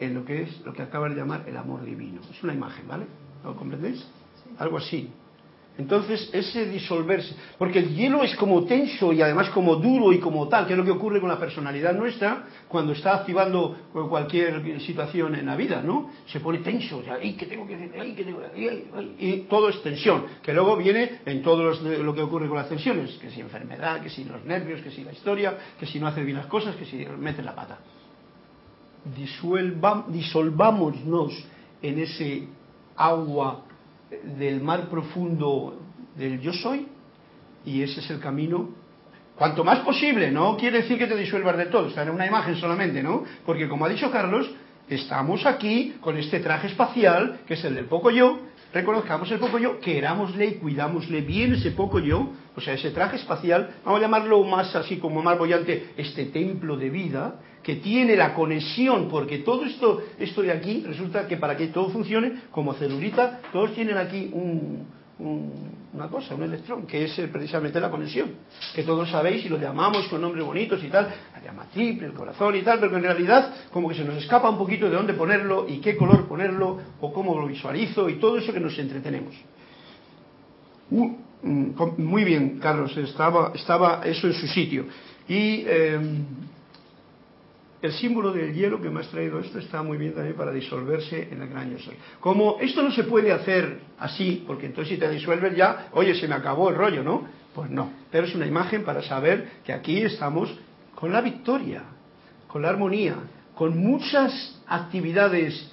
[0.00, 2.20] en lo que es lo que acaba de llamar el amor divino.
[2.30, 3.06] Es una imagen, ¿vale?
[3.44, 4.04] ¿Lo comprendéis?
[4.58, 5.10] Algo así.
[5.78, 10.46] Entonces, ese disolverse, porque el hielo es como tenso y además como duro y como
[10.46, 15.34] tal, que es lo que ocurre con la personalidad nuestra cuando está activando cualquier situación
[15.34, 16.10] en la vida, ¿no?
[16.26, 18.14] Se pone tenso, sea, que tengo que decir?
[18.14, 18.84] que tengo que
[19.18, 23.12] Y todo es tensión, que luego viene en todo lo que ocurre con las tensiones,
[23.12, 26.22] que si enfermedad, que si los nervios, que si la historia, que si no hace
[26.22, 27.78] bien las cosas, que si mete la pata.
[29.16, 31.32] disolvámonos
[31.80, 32.46] en ese
[32.94, 33.64] agua
[34.38, 35.80] del mar profundo
[36.16, 36.86] del yo soy
[37.64, 38.70] y ese es el camino
[39.36, 42.56] cuanto más posible, no quiere decir que te disuelvas de todo, está en una imagen
[42.56, 43.24] solamente, ¿no?
[43.46, 44.50] Porque como ha dicho Carlos,
[44.88, 48.40] estamos aquí con este traje espacial, que es el del poco yo,
[48.72, 53.16] reconozcamos el poco yo, querámosle y cuidámosle bien ese poco yo, o sea, ese traje
[53.16, 58.16] espacial, vamos a llamarlo más así como más bollante, este templo de vida, que tiene
[58.16, 62.74] la conexión, porque todo esto, esto de aquí, resulta que para que todo funcione, como
[62.74, 64.30] celulita, todos tienen aquí
[65.18, 68.32] una cosa, un electrón, que es precisamente la conexión,
[68.74, 72.14] que todos sabéis y lo llamamos con nombres bonitos y tal, la llama triple, el
[72.14, 75.14] corazón y tal, pero en realidad como que se nos escapa un poquito de dónde
[75.14, 79.34] ponerlo y qué color ponerlo o cómo lo visualizo y todo eso que nos entretenemos.
[80.90, 84.86] Uh, mm, muy bien, Carlos, estaba, estaba eso en su sitio.
[85.28, 86.26] Y em,
[87.82, 91.28] el símbolo del hielo que me has traído esto está muy bien también para disolverse
[91.32, 91.78] en el gran yo.
[92.20, 96.28] Como esto no se puede hacer así, porque entonces si te disuelves ya, oye, se
[96.28, 97.26] me acabó el rollo, ¿no?
[97.52, 97.90] Pues no.
[98.10, 100.56] Pero es una imagen para saber que aquí estamos
[100.94, 101.82] con la victoria,
[102.46, 103.16] con la armonía,
[103.56, 105.72] con muchas actividades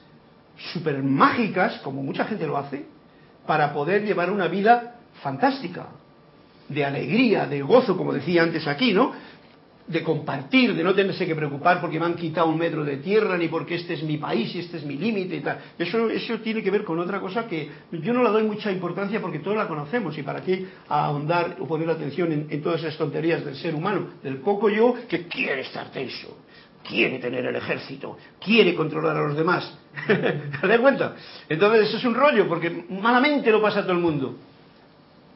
[0.74, 2.86] súper mágicas, como mucha gente lo hace,
[3.45, 5.88] para poder llevar una vida fantástica,
[6.68, 9.12] de alegría, de gozo, como decía antes aquí, ¿no?
[9.89, 13.35] De compartir, de no tenerse que preocupar porque me han quitado un metro de tierra,
[13.37, 15.57] ni porque este es mi país y este es mi límite y tal.
[15.79, 19.19] Eso, eso tiene que ver con otra cosa que yo no la doy mucha importancia
[19.19, 23.43] porque todos la conocemos y para qué ahondar o poner atención en, todas esas tonterías
[23.43, 26.37] del ser humano, del poco yo que quiere estar tenso,
[26.87, 29.75] quiere tener el ejército, quiere controlar a los demás.
[30.07, 31.15] ¿Te das cuenta?
[31.49, 34.35] Entonces eso es un rollo porque malamente lo pasa a todo el mundo.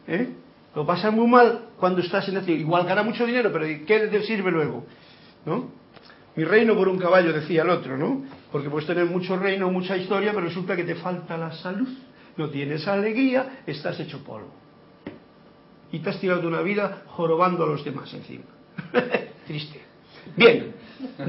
[0.07, 0.42] ¿Eh?
[0.75, 2.51] Lo pasas muy mal cuando estás en este.
[2.53, 4.85] Igual gana mucho dinero, pero ¿qué te sirve luego?
[5.45, 5.69] ¿No?
[6.35, 8.23] Mi reino por un caballo, decía el otro, ¿no?
[8.51, 11.87] Porque puedes tener mucho reino, mucha historia, pero resulta que te falta la salud.
[12.37, 14.51] No tienes alegría, estás hecho polvo.
[15.91, 18.45] y te has tirado una vida jorobando a los demás encima.
[19.47, 19.79] Triste.
[20.35, 20.73] Bien,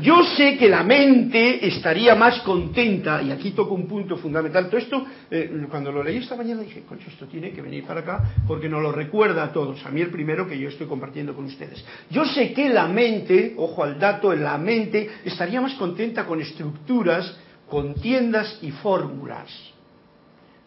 [0.00, 4.68] yo sé que la mente estaría más contenta, y aquí toco un punto fundamental.
[4.68, 8.00] Todo esto, eh, cuando lo leí esta mañana dije, concho, esto tiene que venir para
[8.00, 9.84] acá porque nos lo recuerda a todos.
[9.84, 11.84] A mí el primero que yo estoy compartiendo con ustedes.
[12.10, 17.36] Yo sé que la mente, ojo al dato, la mente estaría más contenta con estructuras,
[17.68, 19.73] con tiendas y fórmulas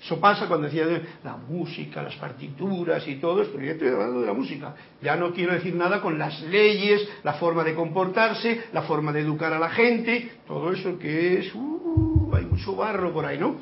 [0.01, 0.85] eso pasa cuando decía
[1.23, 3.59] la música, las partituras y todo esto.
[3.59, 4.75] Yo estoy hablando de la música.
[5.01, 9.21] Ya no quiero decir nada con las leyes, la forma de comportarse, la forma de
[9.21, 11.55] educar a la gente, todo eso que es.
[11.55, 13.55] Uh, hay mucho barro por ahí, ¿no?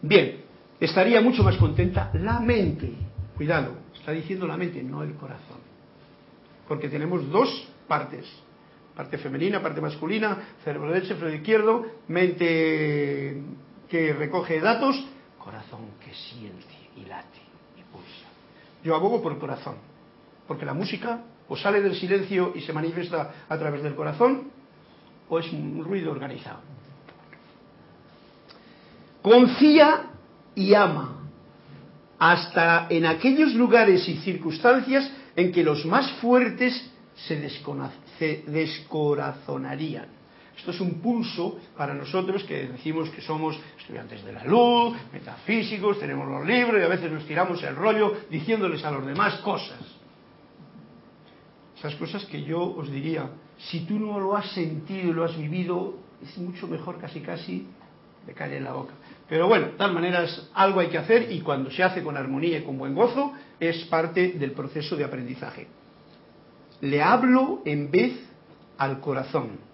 [0.00, 0.36] Bien,
[0.80, 2.90] estaría mucho más contenta la mente.
[3.36, 5.58] Cuidado, está diciendo la mente, no el corazón.
[6.66, 8.26] Porque tenemos dos partes
[8.98, 13.40] parte femenina, parte masculina, cerebro derecho, cerebro izquierdo, mente
[13.88, 15.06] que recoge datos
[15.48, 17.40] corazón que siente y late
[17.74, 18.28] y pulsa.
[18.84, 19.76] Yo abogo por el corazón,
[20.46, 24.50] porque la música o sale del silencio y se manifiesta a través del corazón,
[25.26, 26.58] o es un ruido organizado.
[29.22, 30.10] Confía
[30.54, 31.16] y ama,
[32.18, 36.90] hasta en aquellos lugares y circunstancias en que los más fuertes
[37.26, 40.17] se, descorazonarían.
[40.58, 46.00] Esto es un pulso para nosotros que decimos que somos estudiantes de la luz, metafísicos,
[46.00, 49.78] tenemos los libros y a veces nos tiramos el rollo diciéndoles a los demás cosas.
[51.78, 55.38] Esas cosas que yo os diría, si tú no lo has sentido y lo has
[55.38, 57.68] vivido, es mucho mejor casi casi
[58.26, 58.94] de caer en la boca.
[59.28, 62.58] Pero bueno, de tal maneras algo hay que hacer y cuando se hace con armonía
[62.58, 65.68] y con buen gozo es parte del proceso de aprendizaje.
[66.80, 68.28] Le hablo en vez
[68.76, 69.67] al corazón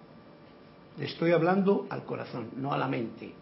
[0.97, 3.33] le estoy hablando al corazón, no a la mente.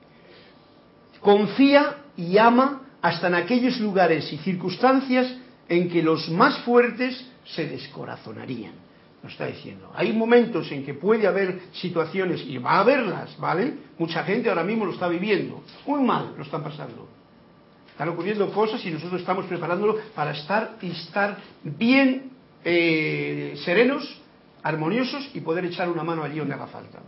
[1.19, 5.35] Confía y ama hasta en aquellos lugares y circunstancias
[5.69, 8.73] en que los más fuertes se descorazonarían.
[9.21, 9.89] Nos está diciendo.
[9.95, 13.73] Hay momentos en que puede haber situaciones, y va a haberlas, ¿vale?
[13.97, 15.63] Mucha gente ahora mismo lo está viviendo.
[15.87, 17.07] Muy mal lo están pasando.
[17.89, 22.31] Están ocurriendo cosas y nosotros estamos preparándolo para estar y estar bien
[22.65, 24.19] eh, serenos,
[24.63, 26.99] armoniosos y poder echar una mano allí donde haga falta.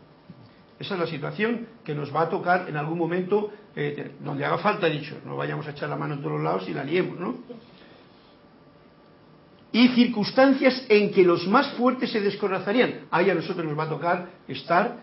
[0.80, 4.58] Esa es la situación que nos va a tocar en algún momento, eh, donde haga
[4.58, 7.18] falta, dicho, no vayamos a echar la mano en todos los lados y la liemos,
[7.18, 7.36] ¿no?
[9.72, 13.08] Y circunstancias en que los más fuertes se descorazarían.
[13.12, 15.00] Ahí a nosotros nos va a tocar estar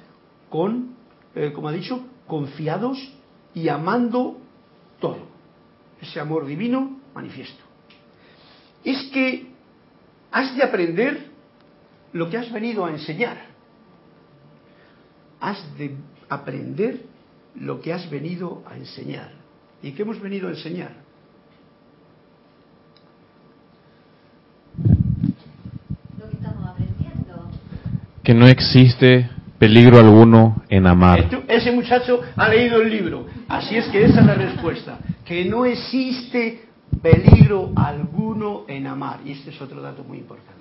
[0.48, 0.94] con,
[1.34, 2.98] eh, como ha dicho, confiados
[3.54, 4.38] y amando
[4.98, 5.28] todo.
[6.00, 7.62] Ese amor divino manifiesto.
[8.84, 9.46] Es que
[10.30, 11.30] has de aprender
[12.12, 13.51] lo que has venido a enseñar
[15.42, 15.96] has de
[16.28, 17.00] aprender
[17.56, 19.32] lo que has venido a enseñar.
[19.82, 20.92] ¿Y qué hemos venido a enseñar?
[26.18, 27.50] Lo que estamos aprendiendo.
[28.22, 29.28] Que no existe
[29.58, 31.28] peligro alguno en amar.
[31.48, 35.66] Ese muchacho ha leído el libro, así es que esa es la respuesta, que no
[35.66, 36.64] existe
[37.02, 39.20] peligro alguno en amar.
[39.24, 40.52] Y este es otro dato muy importante.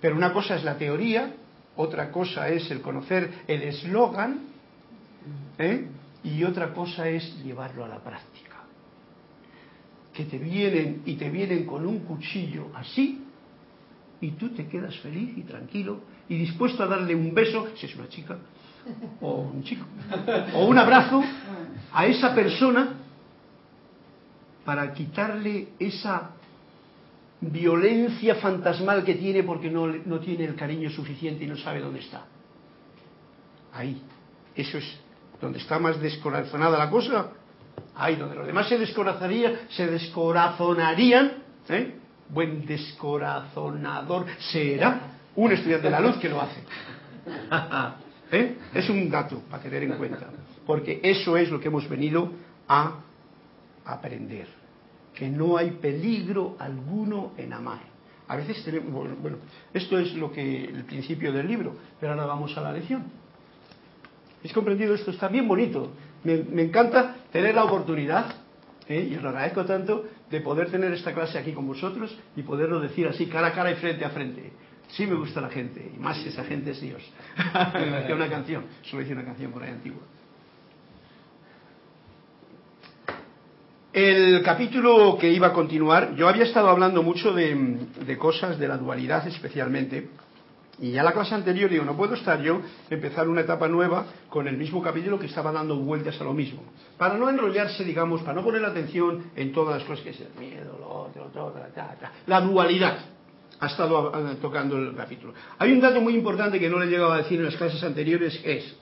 [0.00, 1.32] Pero una cosa es la teoría
[1.76, 4.40] otra cosa es el conocer el eslogan
[5.58, 5.86] ¿eh?
[6.24, 8.56] y otra cosa es llevarlo a la práctica.
[10.12, 13.24] Que te vienen y te vienen con un cuchillo así
[14.20, 17.96] y tú te quedas feliz y tranquilo y dispuesto a darle un beso, si es
[17.96, 18.38] una chica
[19.20, 19.84] o un chico,
[20.54, 21.22] o un abrazo
[21.92, 22.94] a esa persona
[24.64, 26.32] para quitarle esa
[27.42, 32.00] violencia fantasmal que tiene porque no, no tiene el cariño suficiente y no sabe dónde
[32.00, 32.24] está.
[33.72, 34.00] Ahí.
[34.54, 34.84] Eso es
[35.40, 37.30] donde está más descorazonada la cosa.
[37.96, 41.32] Ahí donde los demás se descorazarían, se descorazonarían.
[41.68, 41.96] ¿eh?
[42.28, 45.00] Buen descorazonador será
[45.34, 46.60] un estudiante de la luz que lo hace.
[48.32, 48.56] ¿Eh?
[48.72, 50.28] Es un dato para tener en cuenta.
[50.64, 52.30] Porque eso es lo que hemos venido
[52.68, 53.00] a
[53.84, 54.61] aprender
[55.14, 57.80] que no hay peligro alguno en amar.
[58.28, 59.38] A veces tenemos, bueno,
[59.74, 63.04] esto es lo que el principio del libro, pero ahora vamos a la lección.
[64.42, 65.10] ¿Es comprendido esto?
[65.10, 65.92] Está bien bonito.
[66.24, 68.34] Me, encanta tener la oportunidad,
[68.88, 69.08] ¿eh?
[69.10, 72.80] y os lo agradezco tanto, de poder tener esta clase aquí con vosotros y poderlo
[72.80, 74.52] decir así, cara a cara y frente a frente.
[74.88, 77.02] Sí me gusta la gente, y más si esa gente es Dios.
[77.36, 80.02] hacía una canción, solo hice una canción por ahí antigua.
[83.92, 88.78] El capítulo que iba a continuar, yo había estado hablando mucho de, cosas de la
[88.78, 90.08] dualidad especialmente,
[90.80, 94.48] Y ya la clase anterior digo, no puedo estar yo empezar una etapa nueva con
[94.48, 96.62] el mismo capítulo que estaba dando vueltas a lo mismo.
[96.96, 100.40] Para no enrollarse, digamos, para no poner atención en todas las cosas que es el
[100.40, 101.54] miedo, lo otro, todo,
[102.26, 102.96] la dualidad.
[103.60, 105.34] Ha estado eh, tocando el capítulo.
[105.58, 107.82] Hay un dato muy importante que no le he llegado a decir en las clases
[107.84, 108.74] anteriores, es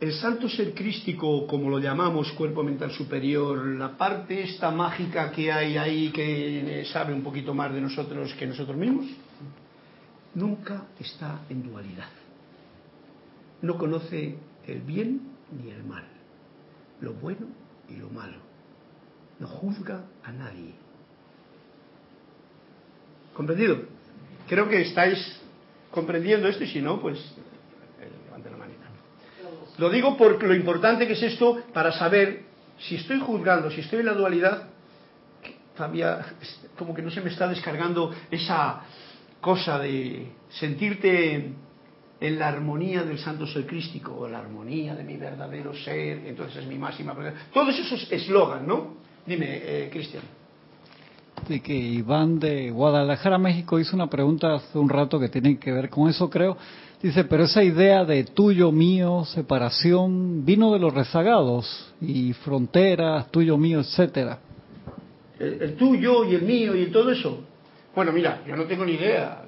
[0.00, 5.50] el santo ser crístico, como lo llamamos, cuerpo mental superior, la parte esta mágica que
[5.50, 9.06] hay ahí que sabe un poquito más de nosotros que nosotros mismos,
[10.34, 12.08] nunca está en dualidad.
[13.60, 14.36] No conoce
[14.66, 15.20] el bien
[15.50, 16.04] ni el mal,
[17.00, 17.48] lo bueno
[17.88, 18.38] y lo malo.
[19.40, 20.74] No juzga a nadie.
[23.34, 23.82] ¿Comprendido?
[24.48, 25.40] Creo que estáis
[25.90, 28.88] comprendiendo esto y si no, pues eh, levante la manita.
[29.78, 32.42] Lo digo por lo importante que es esto para saber
[32.78, 34.64] si estoy juzgando, si estoy en la dualidad,
[35.76, 36.24] todavía
[36.76, 38.82] como que no se me está descargando esa
[39.40, 41.52] cosa de sentirte
[42.20, 46.56] en la armonía del santo ser crístico, o la armonía de mi verdadero ser, entonces
[46.56, 47.14] es mi máxima.
[47.52, 48.96] Todos esos eslogan, ¿no?
[49.24, 50.24] Dime, eh, Cristian.
[51.48, 55.72] De que Iván de Guadalajara, México, hizo una pregunta hace un rato que tiene que
[55.72, 56.58] ver con eso, creo.
[57.00, 63.56] Dice, pero esa idea de tuyo, mío, separación, vino de los rezagados y fronteras, tuyo,
[63.56, 64.40] mío, etcétera.
[65.38, 67.40] El, tuyo y el mío y todo eso.
[67.94, 69.44] Bueno, mira, yo no tengo ni idea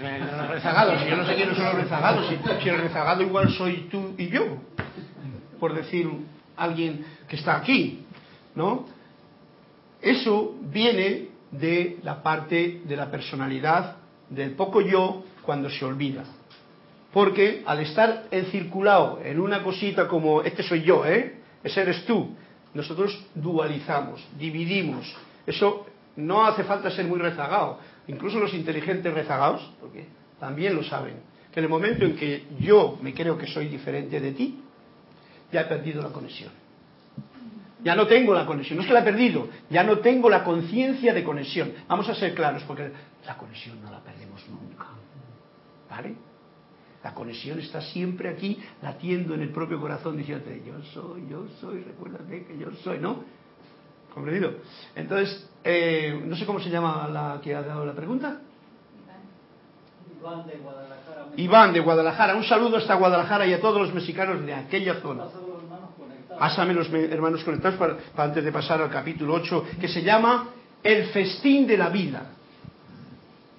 [0.00, 1.00] de los rezagados.
[1.08, 2.28] Yo no sé quiénes son los rezagados.
[2.28, 4.58] Si, si el rezagado igual soy tú y yo,
[5.58, 6.08] por decir
[6.56, 8.04] alguien que está aquí,
[8.54, 8.93] ¿no?
[10.04, 13.96] Eso viene de la parte de la personalidad
[14.28, 16.24] del poco yo cuando se olvida.
[17.10, 21.36] Porque al estar encirculado en una cosita como este soy yo, ¿eh?
[21.62, 22.34] Ese eres tú,
[22.74, 25.10] nosotros dualizamos, dividimos.
[25.46, 25.86] Eso
[26.16, 27.78] no hace falta ser muy rezagado.
[28.06, 30.04] Incluso los inteligentes rezagados, porque
[30.38, 31.14] también lo saben,
[31.50, 34.60] que en el momento en que yo me creo que soy diferente de ti,
[35.50, 36.63] ya he perdido la conexión.
[37.84, 40.42] Ya no tengo la conexión, no es que la he perdido, ya no tengo la
[40.42, 41.72] conciencia de conexión.
[41.86, 42.90] Vamos a ser claros, porque
[43.26, 44.86] la conexión no la perdemos nunca.
[45.90, 46.14] ¿Vale?
[47.04, 51.82] La conexión está siempre aquí, latiendo en el propio corazón, diciéndote, yo soy, yo soy,
[51.82, 53.22] recuérdate que yo soy, ¿no?
[54.14, 54.54] ¿Comprendido?
[54.96, 58.40] Entonces, eh, no sé cómo se llama la que ha dado la pregunta.
[60.18, 61.26] Iván de Guadalajara.
[61.36, 62.34] Iván de Guadalajara.
[62.34, 65.24] Un saludo hasta Guadalajara y a todos los mexicanos de aquella zona.
[66.38, 70.50] Pásame los hermanos conectados para, para antes de pasar al capítulo 8, que se llama
[70.82, 72.30] El festín de la vida.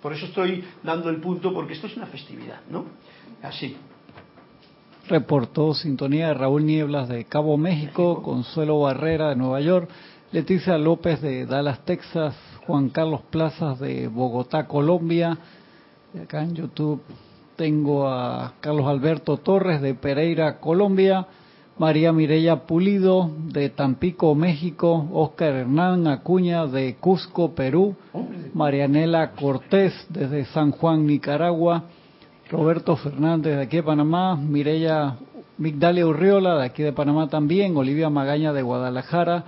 [0.02, 2.86] Por eso estoy dando el punto, porque esto es una festividad, ¿no?
[3.42, 3.76] Así.
[5.08, 9.90] Reportó sintonía de Raúl Nieblas de Cabo México, Consuelo Barrera de Nueva York,
[10.32, 15.38] Leticia López de Dallas, Texas, Juan Carlos Plazas de Bogotá, Colombia.
[16.14, 17.02] Y acá en YouTube
[17.56, 21.26] tengo a Carlos Alberto Torres de Pereira, Colombia.
[21.78, 27.96] María Mireya Pulido de Tampico, México, Oscar Hernán Acuña de Cusco, Perú,
[28.54, 31.84] Marianela Cortés desde San Juan, Nicaragua,
[32.50, 35.18] Roberto Fernández de aquí de Panamá, Mireya
[35.58, 39.44] Migdalia Urriola de aquí de Panamá también, Olivia Magaña de Guadalajara,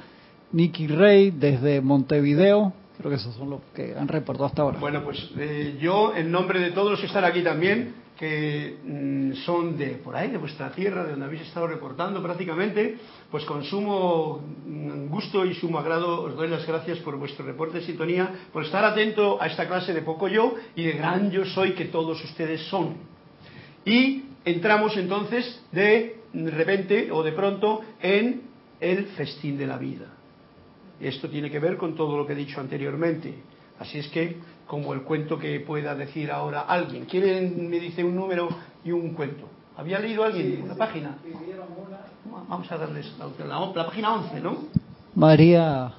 [0.51, 4.79] Nicky Rey desde Montevideo, creo que esos son los que han reportado hasta ahora.
[4.79, 9.33] Bueno, pues eh, yo, en nombre de todos los que están aquí también, que mm,
[9.45, 12.97] son de por ahí, de vuestra tierra, de donde habéis estado reportando prácticamente,
[13.29, 17.79] pues con sumo mm, gusto y sumo agrado os doy las gracias por vuestro reporte
[17.79, 21.45] de sintonía, por estar atento a esta clase de poco yo y de gran yo
[21.45, 22.95] soy que todos ustedes son.
[23.85, 28.41] Y entramos entonces de repente o de pronto en
[28.79, 30.07] el festín de la vida.
[30.99, 33.33] Esto tiene que ver con todo lo que he dicho anteriormente.
[33.79, 34.37] Así es que,
[34.67, 37.05] como el cuento que pueda decir ahora alguien.
[37.05, 38.49] ¿Quién me dice un número
[38.83, 39.47] y un cuento?
[39.77, 41.17] ¿Había leído alguien una página?
[42.47, 44.57] Vamos a darles la, la, la página 11, ¿no?
[45.15, 45.93] María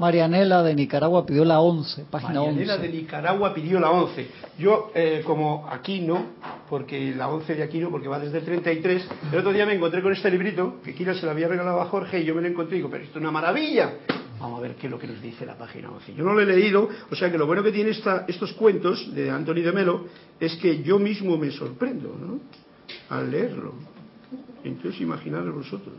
[0.00, 2.86] Marianela de Nicaragua pidió la 11, página Marianela 11.
[2.86, 4.30] de Nicaragua pidió la 11.
[4.58, 6.24] Yo, eh, como aquí no,
[6.70, 9.74] porque la 11 de aquí no, porque va desde el 33, el otro día me
[9.74, 12.40] encontré con este librito, que Kira se lo había regalado a Jorge y yo me
[12.40, 13.92] lo encontré y digo, pero esto es una maravilla.
[14.40, 16.14] Vamos a ver qué es lo que nos dice la página 11.
[16.14, 19.14] Yo no lo he leído, o sea que lo bueno que tiene esta, estos cuentos
[19.14, 20.06] de Anthony de Melo
[20.40, 22.40] es que yo mismo me sorprendo, ¿no?
[23.14, 23.74] Al leerlo.
[24.64, 25.94] Entonces imaginaros vosotros.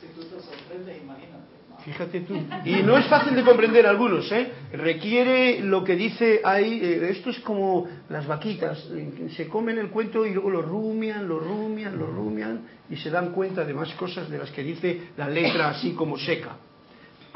[0.00, 1.36] Si tú te sorprendes, imagínate.
[1.84, 2.34] Fíjate tú.
[2.64, 4.50] Y no es fácil de comprender algunos, ¿eh?
[4.72, 9.90] Requiere lo que dice ahí, eh, esto es como las vaquitas, eh, se comen el
[9.90, 13.92] cuento y luego lo rumian, lo rumian, lo rumian y se dan cuenta de más
[13.94, 16.56] cosas de las que dice la letra así como seca.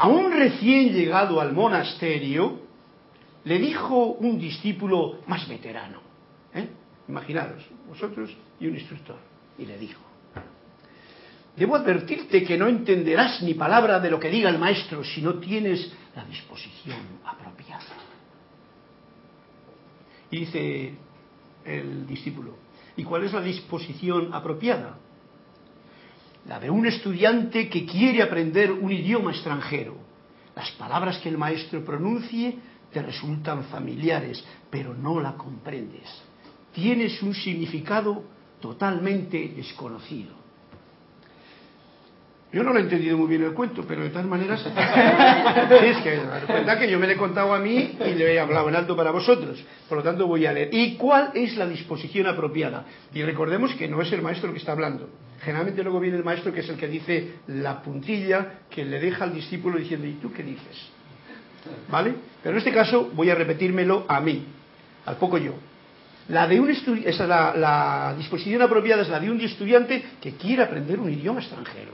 [0.01, 2.59] A un recién llegado al monasterio,
[3.45, 6.01] le dijo un discípulo más veterano,
[6.55, 6.71] ¿eh?
[7.07, 9.19] imaginaros, vosotros y un instructor,
[9.59, 10.01] y le dijo,
[11.55, 15.35] debo advertirte que no entenderás ni palabra de lo que diga el maestro si no
[15.35, 17.85] tienes la disposición apropiada.
[20.31, 20.95] Y dice
[21.63, 22.57] el discípulo,
[22.97, 24.97] ¿y cuál es la disposición apropiada?
[26.47, 29.97] La de un estudiante que quiere aprender un idioma extranjero.
[30.57, 32.57] Las palabras que el maestro pronuncie
[32.93, 36.09] te resultan familiares, pero no la comprendes.
[36.73, 38.25] Tienes un significado
[38.61, 40.41] totalmente desconocido.
[42.53, 44.61] Yo no lo he entendido muy bien el cuento, pero de todas maneras,
[45.83, 48.69] es que cuenta que yo me lo he contado a mí y le he hablado
[48.69, 49.63] en alto para vosotros.
[49.89, 50.71] Por lo tanto, voy a leer.
[50.73, 52.85] ¿Y cuál es la disposición apropiada?
[53.15, 55.09] Y recordemos que no es el maestro el que está hablando.
[55.41, 59.25] Generalmente luego viene el maestro que es el que dice la puntilla que le deja
[59.25, 60.89] al discípulo diciendo, ¿y tú qué dices?
[61.91, 62.15] ¿Vale?
[62.43, 64.45] Pero en este caso voy a repetírmelo a mí,
[65.07, 65.55] al poco yo.
[66.29, 71.01] La de un esa la, disposición apropiada es la de un estudiante que quiere aprender
[71.01, 71.93] un idioma extranjero.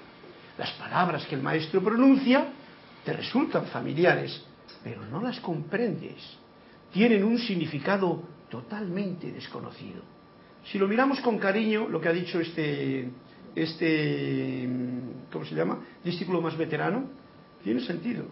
[0.58, 2.48] Las palabras que el maestro pronuncia
[3.04, 4.42] te resultan familiares,
[4.82, 6.36] pero no las comprendes.
[6.92, 10.02] Tienen un significado totalmente desconocido.
[10.70, 13.08] Si lo miramos con cariño, lo que ha dicho este,
[13.56, 14.68] este,
[15.32, 15.80] ¿cómo se llama?
[16.04, 17.04] Discípulo más veterano,
[17.64, 18.26] tiene sentido.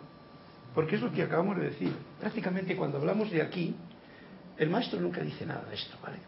[0.74, 1.92] Porque es lo que acabamos de decir.
[2.20, 3.74] Prácticamente cuando hablamos de aquí,
[4.58, 6.18] el maestro nunca dice nada de esto, ¿vale?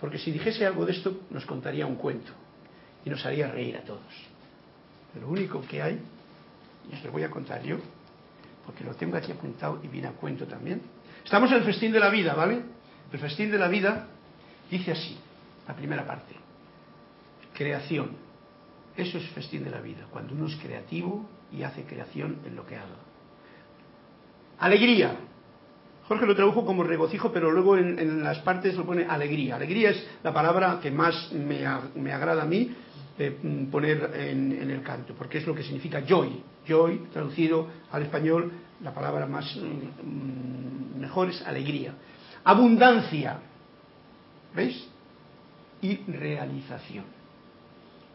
[0.00, 2.32] Porque si dijese algo de esto, nos contaría un cuento
[3.04, 4.02] y nos haría reír a todos.
[5.20, 5.98] Lo único que hay,
[6.90, 7.78] y os lo voy a contar yo,
[8.66, 10.82] porque lo tengo aquí apuntado y viene a cuento también.
[11.24, 12.62] Estamos en el festín de la vida, ¿vale?
[13.12, 14.08] El festín de la vida
[14.70, 15.16] dice así,
[15.68, 16.45] la primera parte.
[17.56, 18.10] Creación.
[18.96, 22.66] Eso es festín de la vida, cuando uno es creativo y hace creación en lo
[22.66, 22.96] que haga.
[24.58, 25.16] Alegría.
[26.08, 29.56] Jorge lo tradujo como regocijo, pero luego en, las partes lo pone alegría.
[29.56, 32.74] Alegría es la palabra que más me, agrada a mí,
[33.18, 36.42] Mm, poner en, el canto, porque es lo que significa joy.
[36.68, 38.52] Joy, traducido al español,
[38.82, 41.94] la palabra más mm, mejor es alegría.
[42.44, 43.38] Abundancia,
[44.54, 44.86] ¿veis?
[45.80, 47.04] Y realización.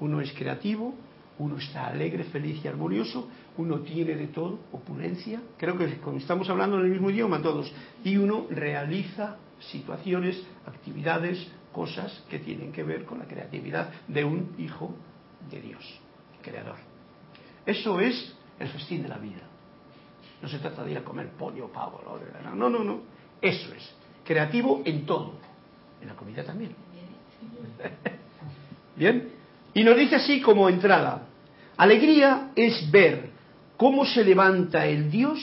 [0.02, 0.94] Uno es creativo,
[1.38, 6.78] uno está alegre, feliz y armonioso, uno tiene de todo, opulencia, creo que estamos hablando
[6.80, 7.72] en el mismo idioma todos,
[8.04, 14.56] y uno realiza situaciones, actividades, cosas que tienen que ver con la creatividad de un
[14.58, 14.94] hijo
[15.50, 16.00] de Dios,
[16.42, 16.78] creador.
[17.66, 19.42] Eso es el festín de la vida.
[20.42, 22.02] No se trata de ir a comer pollo, pavo,
[22.56, 23.02] no, no, no.
[23.40, 23.94] Eso es.
[24.26, 25.34] Creativo en todo.
[26.02, 26.76] En la comida también.
[28.96, 29.30] Bien.
[29.74, 31.28] Y nos dice así como entrada.
[31.78, 33.30] Alegría es ver
[33.78, 35.40] cómo se levanta el Dios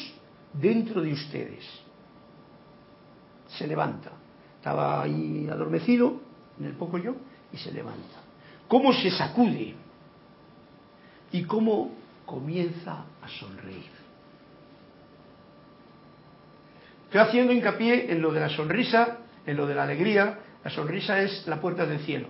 [0.53, 1.65] dentro de ustedes.
[3.49, 4.13] Se levanta
[4.59, 6.21] estaba ahí adormecido
[6.59, 7.15] en el poco yo
[7.53, 8.19] y se levanta.
[8.67, 9.75] ¿Cómo se sacude?
[11.33, 11.93] Y cómo
[12.27, 13.91] comienza a sonreír.
[17.05, 20.39] Estoy haciendo hincapié en lo de la sonrisa, en lo de la alegría.
[20.63, 22.29] La sonrisa es la puerta del cielo.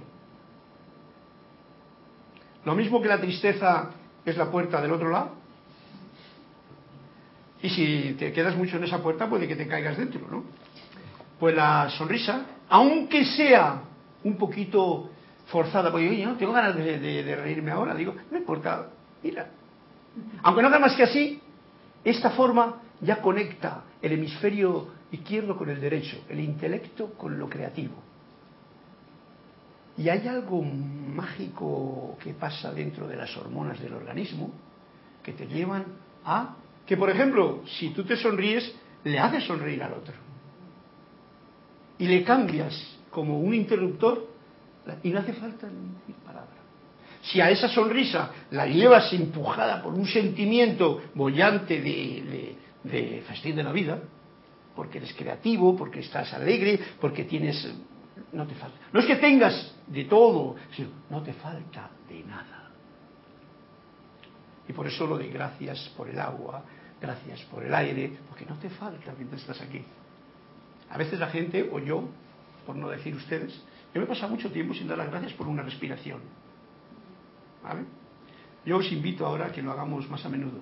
[2.68, 3.92] Lo mismo que la tristeza
[4.26, 5.30] es la puerta del otro lado.
[7.62, 10.44] Y si te quedas mucho en esa puerta, puede que te caigas dentro, ¿no?
[11.40, 13.84] pues la sonrisa, aunque sea
[14.22, 15.08] un poquito
[15.46, 18.90] forzada, porque yo no tengo ganas de, reírme ahora, digo, no importa,
[19.22, 19.48] mira.
[20.42, 21.40] Aunque no más que así,
[22.04, 27.94] esta forma ya conecta el hemisferio izquierdo con el derecho, el intelecto con lo creativo.
[29.99, 34.51] Y hay algo mágico que pasa dentro de las hormonas del organismo
[35.22, 35.84] que te llevan
[36.24, 38.72] a que, por ejemplo, si tú te sonríes,
[39.05, 40.14] le haces sonreír al otro
[41.99, 42.74] y le cambias
[43.11, 44.26] como un interruptor
[45.03, 46.49] y no hace falta ni palabra.
[47.22, 53.64] Si a esa sonrisa la llevas empujada por un sentimiento bollante de, de, festín de
[53.64, 53.99] la vida,
[54.74, 57.68] porque eres creativo, porque estás alegre, porque tienes...
[58.33, 58.79] No te falta.
[58.93, 62.70] No es que tengas de todo, sino no te falta de nada.
[64.68, 66.62] Y por eso lo de gracias por el agua,
[67.01, 69.83] gracias por el aire, porque no te falta mientras estás aquí.
[70.91, 72.09] A veces la gente, o yo,
[72.66, 73.55] por no decir ustedes,
[73.95, 76.20] yo me he pasado mucho tiempo sin dar las gracias por una respiración.
[77.62, 77.85] ¿Vale?
[78.64, 80.61] Yo os invito ahora a que lo hagamos más a menudo,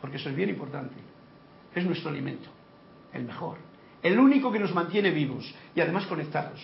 [0.00, 0.94] porque eso es bien importante.
[1.74, 2.50] Es nuestro alimento,
[3.12, 3.56] el mejor,
[4.04, 6.60] el único que nos mantiene vivos y además conectados.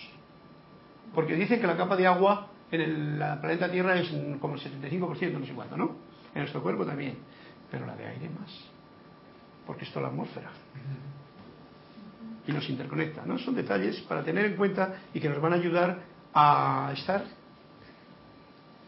[1.13, 5.39] Porque dicen que la capa de agua en el planeta Tierra es como el 75%,
[5.39, 5.95] no sé cuánto, ¿no?
[6.33, 7.17] En nuestro cuerpo también,
[7.69, 8.49] pero la de aire más,
[9.65, 10.51] porque esto es la atmósfera.
[12.47, 13.23] y nos interconecta.
[13.25, 13.37] ¿no?
[13.39, 15.99] Son detalles para tener en cuenta y que nos van a ayudar
[16.33, 17.25] a estar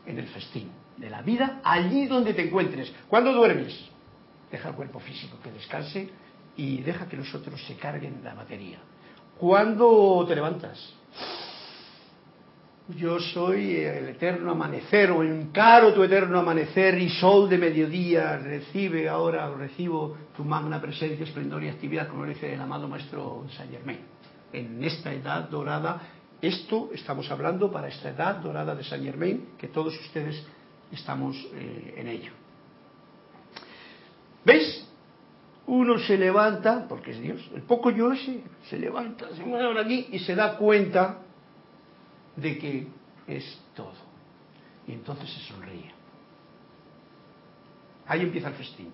[0.05, 2.93] en el festín de la vida allí donde te encuentres.
[3.07, 3.89] Cuando duermes,
[4.51, 6.09] deja el cuerpo físico que descanse
[6.55, 8.79] y deja que los otros se carguen la batería.
[9.37, 10.93] Cuando te levantas,
[12.89, 19.07] yo soy el eterno amanecer o encaro tu eterno amanecer y sol de mediodía, recibe
[19.07, 23.99] ahora, recibo tu magna presencia, esplendor y actividad, como dice el amado maestro Saint Germain.
[24.51, 26.01] En esta edad dorada,
[26.41, 30.45] esto estamos hablando para esta edad dorada de Saint Germain, que todos ustedes
[30.91, 32.31] estamos eh, en ello.
[34.45, 34.87] ¿Veis?
[35.65, 40.07] Uno se levanta, porque es Dios, el poco yo ese, se levanta, se mueve aquí
[40.11, 41.19] y se da cuenta
[42.35, 42.87] de que
[43.27, 43.93] es todo.
[44.87, 45.91] Y entonces se sonríe.
[48.07, 48.89] Ahí empieza el festín.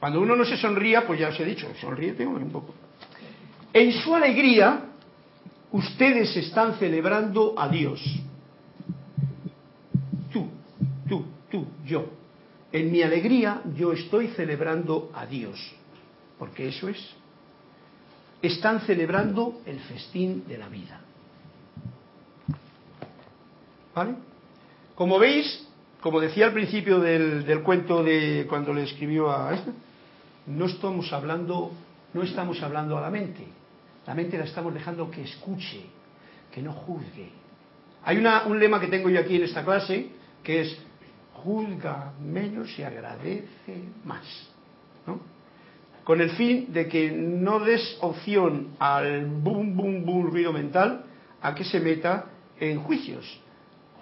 [0.00, 2.74] Cuando uno no se sonría, pues ya os he dicho, sonríete un poco.
[3.72, 4.84] En su alegría,
[5.72, 8.00] ustedes están celebrando a Dios.
[10.32, 10.48] Tú,
[11.08, 12.06] tú, tú, yo.
[12.72, 15.58] En mi alegría yo estoy celebrando a Dios.
[16.38, 16.98] Porque eso es.
[18.42, 21.00] Están celebrando el festín de la vida.
[23.94, 24.14] ¿Vale?
[24.94, 25.66] Como veis,
[26.00, 29.72] como decía al principio del, del cuento de cuando le escribió a este,
[30.46, 31.72] no estamos hablando,
[32.14, 33.44] no estamos hablando a la mente.
[34.06, 35.82] La mente la estamos dejando que escuche,
[36.52, 37.30] que no juzgue.
[38.04, 40.10] Hay una, un lema que tengo yo aquí en esta clase
[40.42, 40.78] que es
[41.42, 44.24] juzga menos y agradece más.
[45.06, 45.20] ¿no?
[46.04, 51.04] Con el fin de que no des opción al boom, boom, boom ruido mental
[51.42, 52.26] a que se meta
[52.58, 53.40] en juicios.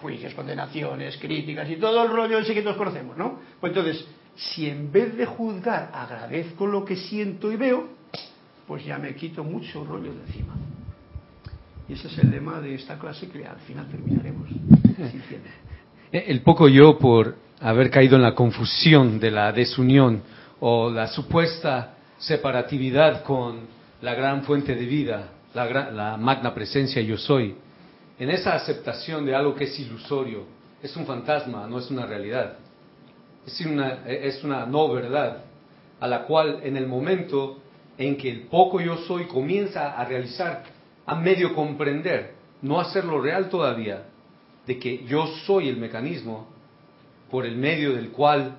[0.01, 3.41] Juicios, condenaciones, críticas y todo el rollo ese que todos conocemos, ¿no?
[3.61, 4.07] Pues entonces,
[4.37, 7.89] si en vez de juzgar agradezco lo que siento y veo,
[8.67, 10.55] pues ya me quito mucho rollo de encima.
[11.89, 14.49] Y ese es el lema de esta clase que al final terminaremos
[15.11, 15.49] sintiendo.
[16.25, 20.23] El poco yo por haber caído en la confusión de la desunión
[20.61, 23.67] o la supuesta separatividad con
[24.01, 27.55] la gran fuente de vida, la, gran, magna presencia yo soy,
[28.19, 30.45] en esa aceptación de algo que es ilusorio,
[30.83, 32.55] es un fantasma, no es una realidad,
[33.47, 35.43] es una, es una no verdad,
[36.01, 37.59] a la cual en el momento
[37.99, 40.63] en que el poco yo soy comienza a realizar,
[41.05, 44.05] a medio comprender, no hacerlo real todavía,
[44.67, 46.49] de que yo soy el mecanismo
[47.31, 48.57] por el medio del cual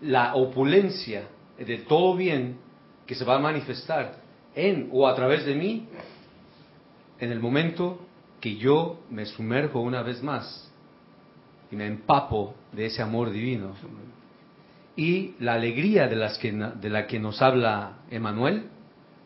[0.00, 1.28] la opulencia
[1.58, 2.56] de todo bien
[3.06, 4.16] que se va a manifestar
[4.54, 5.86] en o a través de mí,
[7.18, 8.06] en el momento
[8.40, 10.70] que yo me sumerjo una vez más
[11.70, 13.74] y me empapo de ese amor divino.
[14.96, 18.64] Y la alegría de, las que, de la que nos habla Emanuel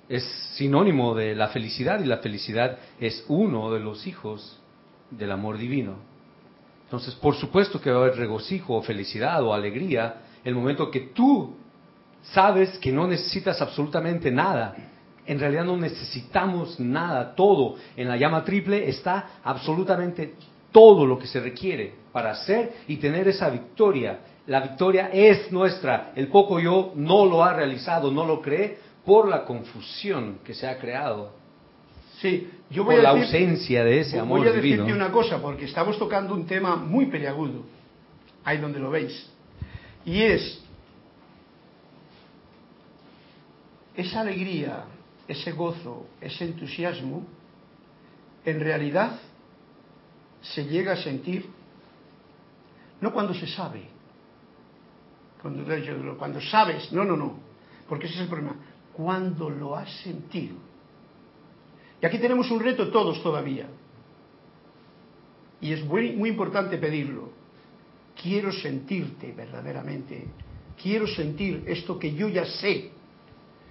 [0.08, 0.24] es
[0.56, 4.60] sinónimo de la felicidad y la felicidad es uno de los hijos
[5.10, 5.96] del amor divino.
[6.86, 11.00] Entonces, por supuesto que va a haber regocijo o felicidad o alegría el momento que
[11.00, 11.56] tú
[12.22, 14.76] sabes que no necesitas absolutamente nada.
[15.26, 17.74] En realidad no necesitamos nada, todo.
[17.96, 20.34] En la llama triple está absolutamente
[20.70, 24.20] todo lo que se requiere para hacer y tener esa victoria.
[24.46, 26.12] La victoria es nuestra.
[26.14, 30.68] El poco yo no lo ha realizado, no lo cree por la confusión que se
[30.68, 31.32] ha creado.
[32.20, 34.84] Sí, yo voy por a la decir, ausencia de ese amor voy a divino.
[34.84, 37.64] decirte una cosa, porque estamos tocando un tema muy peliagudo,
[38.44, 39.30] ahí donde lo veis,
[40.04, 40.62] y es
[43.94, 44.84] esa alegría,
[45.28, 47.26] ese gozo, ese entusiasmo,
[48.44, 49.18] en realidad
[50.40, 51.46] se llega a sentir
[53.00, 53.82] no cuando se sabe,
[55.42, 55.64] cuando,
[56.16, 57.38] cuando sabes, no, no, no,
[57.88, 58.56] porque ese es el problema,
[58.94, 60.65] cuando lo has sentido.
[62.02, 63.66] Y aquí tenemos un reto todos todavía.
[65.60, 67.30] Y es muy, muy importante pedirlo.
[68.20, 70.26] Quiero sentirte verdaderamente.
[70.80, 72.90] Quiero sentir esto que yo ya sé,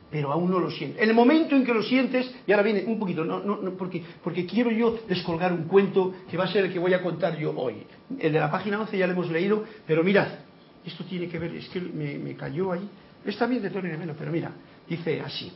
[0.10, 1.00] pero aún no lo siento.
[1.02, 3.72] En el momento en que lo sientes, y ahora viene un poquito, no, no, no,
[3.72, 7.02] porque, porque quiero yo descolgar un cuento que va a ser el que voy a
[7.02, 7.84] contar yo hoy.
[8.20, 10.28] El de la página 11 ya lo hemos leído, pero mirad,
[10.86, 12.88] esto tiene que ver, es que me, cayó ahí.
[13.26, 14.52] Está bien de Tony de Melo, pero mira,
[14.88, 15.52] dice así.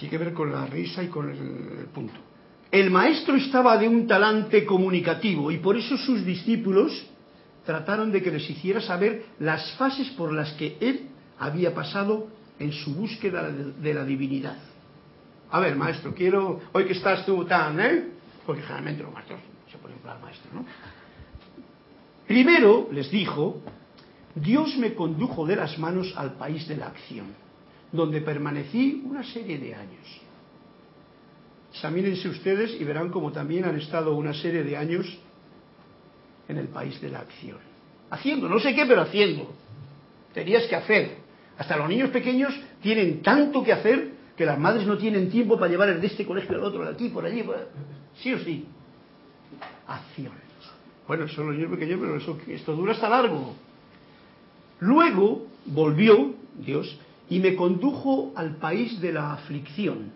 [0.00, 2.14] Tiene que ver con la risa y con el, punto.
[2.70, 7.06] El maestro estaba de un talante comunicativo y por eso sus discípulos
[7.66, 12.28] trataron de que les hiciera saber las fases por las que él había pasado
[12.58, 14.56] en su búsqueda de, la divinidad.
[15.50, 18.04] A ver, maestro, quiero, hoy que estás tú tan, ¿eh?
[18.46, 19.40] Porque generalmente los maestros
[19.70, 20.64] se ponen plan maestro, ¿no?
[22.26, 23.60] Primero les dijo,
[24.34, 27.49] Dios me condujo de las manos al país de la acción.
[27.92, 30.20] Donde permanecí una serie de años.
[31.72, 35.06] Examínense ustedes y verán como también han estado una serie de años
[36.48, 37.58] en el país de la acción.
[38.10, 39.52] Haciendo, no sé qué, pero haciendo.
[40.34, 41.18] Tenías que hacer.
[41.58, 45.70] Hasta los niños pequeños tienen tanto que hacer que las madres no tienen tiempo para
[45.70, 47.44] llevar el de este colegio al otro, de aquí, por allí,
[48.16, 48.66] sí o sí.
[49.86, 50.32] Acción.
[51.06, 53.54] Bueno, son los niños pequeños, pero eso, esto dura hasta largo.
[54.80, 56.98] Luego volvió Dios
[57.30, 60.12] y me condujo al país de la aflicción.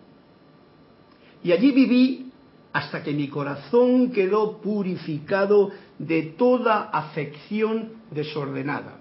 [1.43, 2.31] Y allí viví
[2.73, 8.99] hasta que mi corazón quedó purificado de toda afección desordenada.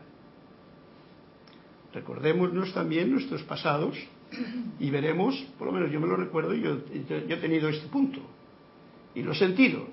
[1.92, 3.98] Recordémonos también nuestros pasados
[4.78, 8.20] y veremos, por lo menos yo me lo recuerdo, yo, yo he tenido este punto
[9.14, 9.86] y lo he sentido.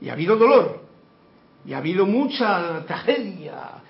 [0.00, 0.84] Y ha habido dolor,
[1.64, 3.82] y ha habido mucha tragedia,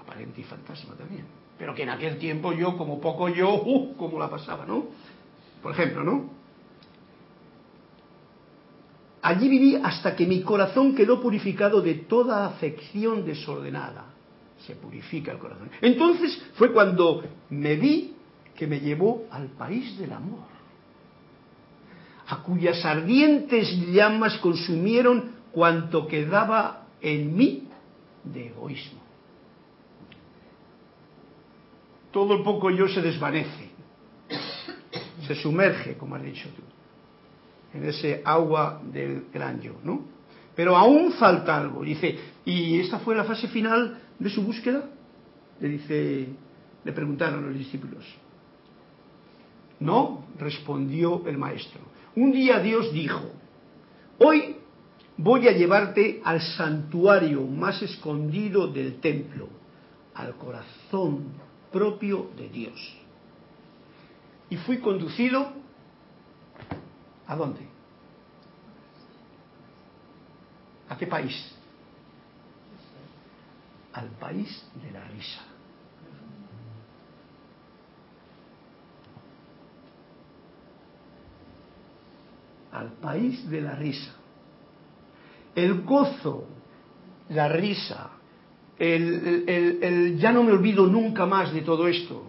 [0.00, 1.43] aparente y fantasma también.
[1.58, 4.86] Pero que en aquel tiempo yo, como poco yo, uh, como la pasaba, ¿no?
[5.62, 6.30] Por ejemplo, ¿no?
[9.22, 14.04] Allí viví hasta que mi corazón quedó purificado de toda afección desordenada.
[14.66, 15.70] Se purifica el corazón.
[15.80, 18.14] Entonces fue cuando me vi
[18.54, 20.44] que me llevó al país del amor,
[22.26, 27.68] a cuyas ardientes llamas consumieron cuanto quedaba en mí
[28.24, 29.03] de egoísmo.
[32.14, 33.70] Todo el poco yo se desvanece,
[35.26, 36.62] se sumerge, como has dicho tú,
[37.76, 40.04] en ese agua del gran yo, ¿no?
[40.54, 41.82] Pero aún falta algo.
[41.82, 44.84] Dice, ¿y esta fue la fase final de su búsqueda?
[45.58, 46.28] Le dice,
[46.84, 48.04] le preguntaron los discípulos.
[49.80, 51.80] No, respondió el maestro.
[52.14, 53.24] Un día Dios dijo,
[54.20, 54.54] hoy
[55.16, 59.48] voy a llevarte al santuario más escondido del templo,
[60.14, 61.42] al corazón
[61.74, 62.96] propio de Dios.
[64.48, 65.52] Y fui conducido
[67.26, 67.66] ¿a dónde?
[70.88, 71.34] ¿A qué país?
[73.92, 75.40] Al país de la risa.
[82.70, 84.14] Al país de la risa
[85.54, 86.44] el gozo,
[87.28, 88.10] la risa,
[88.78, 92.24] el, ya no me olvido nunca más de todo esto,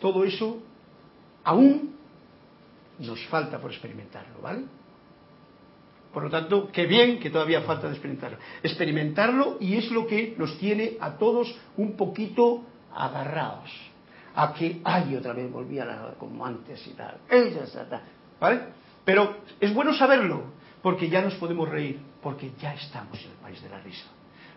[0.00, 0.58] todo eso
[1.44, 1.94] aún
[2.98, 4.64] nos falta por experimentarlo, ¿vale?
[6.12, 8.38] Por lo tanto, qué bien que todavía falta de experimentarlo.
[8.62, 12.64] Experimentarlo y es lo que nos tiene a todos un poquito
[12.94, 13.70] agarrados.
[14.34, 17.18] A que, ay, otra vez volví a como antes y tal.
[18.40, 18.60] ¿Vale?
[19.04, 20.44] Pero es bueno saberlo,
[20.80, 24.06] porque ya nos podemos reír, porque ya estamos en el país de la risa.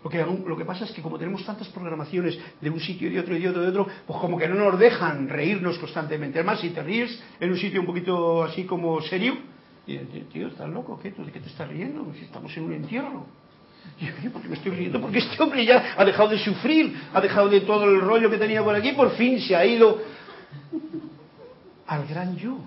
[0.02, 3.12] Lo que, lo que pasa es que como tenemos tantas programaciones de un sitio y
[3.12, 5.78] de otro y de otro y de otro, pues como que no nos dejan reírnos
[5.78, 6.38] constantemente.
[6.38, 9.36] Además, si te ríes en un sitio un poquito así como serio,
[9.86, 10.98] y tío, ¿estás loco?
[11.02, 11.10] ¿Qué?
[11.10, 12.06] ¿De qué te estás riendo?
[12.18, 13.26] Si estamos en un entierro.
[14.00, 15.00] Y yo, ¿por qué me estoy riendo?
[15.00, 18.38] Porque este hombre ya ha dejado de sufrir, ha dejado de todo el rollo que
[18.38, 19.98] tenía por aquí, por fin se ha ido
[21.86, 22.58] al gran yo.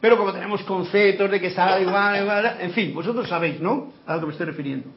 [0.00, 3.92] Pero como tenemos conceptos de que está igual, igual, en fin, vosotros sabéis, ¿no?
[4.06, 4.88] A lo que me estoy refiriendo.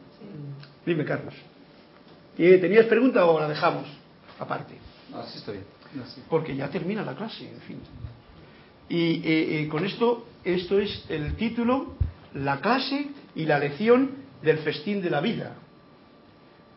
[0.86, 1.34] Dime, Carlos.
[2.36, 3.86] ¿Tenías pregunta o la dejamos
[4.40, 4.76] aparte?
[5.14, 5.66] Así está bien.
[6.30, 7.80] Porque ya termina la clase, en fin.
[8.90, 11.94] Y eh, eh, con esto, esto es el título,
[12.34, 14.12] la clase y la lección
[14.42, 15.56] del festín de la vida.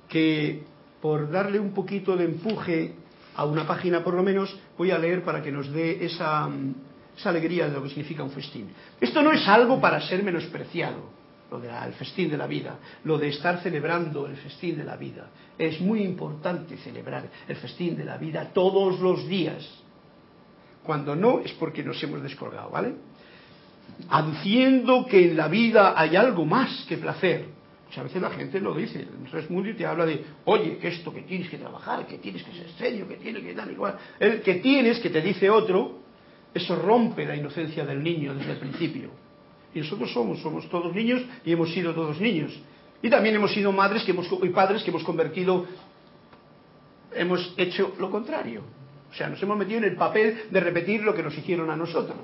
[0.08, 0.62] Que
[1.00, 2.92] por darle un poquito de empuje
[3.34, 6.48] a una página por lo menos, voy a leer para que nos dé esa
[7.16, 8.68] esa alegría de lo que significa un festín.
[9.00, 11.10] Esto no es algo para ser menospreciado,
[11.50, 15.28] lo del festín de la vida, lo de estar celebrando el festín de la vida.
[15.56, 19.66] Es muy importante celebrar el festín de la vida todos los días.
[20.82, 22.94] Cuando no es porque nos hemos descolgado, ¿vale?
[24.08, 27.46] Aduciendo que en la vida hay algo más que placer.
[27.86, 31.22] Muchas veces la gente lo dice, el Mundi te habla de, oye, que esto, que
[31.22, 33.96] tienes que trabajar, que tienes que ser serio, que tienes que dar igual.
[34.18, 36.00] El que tienes, que te dice otro,
[36.52, 39.25] eso rompe la inocencia del niño desde el principio.
[39.74, 42.58] Y nosotros somos, somos todos niños y hemos sido todos niños.
[43.02, 45.66] Y también hemos sido madres que hemos, y padres que hemos convertido,
[47.14, 48.62] hemos hecho lo contrario.
[49.10, 51.76] O sea, nos hemos metido en el papel de repetir lo que nos hicieron a
[51.76, 52.18] nosotros.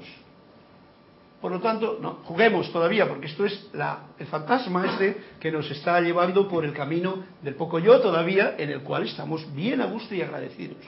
[1.40, 5.68] Por lo tanto, no, juguemos todavía, porque esto es la, el fantasma este que nos
[5.70, 9.86] está llevando por el camino del poco yo todavía, en el cual estamos bien a
[9.86, 10.78] gusto y agradecidos.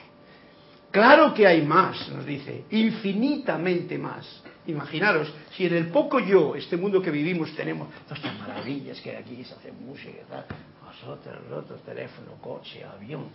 [0.95, 4.41] Claro que hay más, nos dice, infinitamente más.
[4.65, 9.09] Imaginaros, si en el poco yo, este mundo que vivimos, tenemos todas estas maravillas que
[9.09, 10.45] hay aquí, se hace música,
[10.85, 13.25] nosotros, otros, teléfono, coche, avión,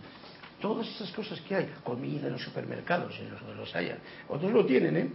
[0.59, 4.65] todas esas cosas que hay, comida en los supermercados, en los, los haya, otros lo
[4.65, 5.09] tienen, ¿eh?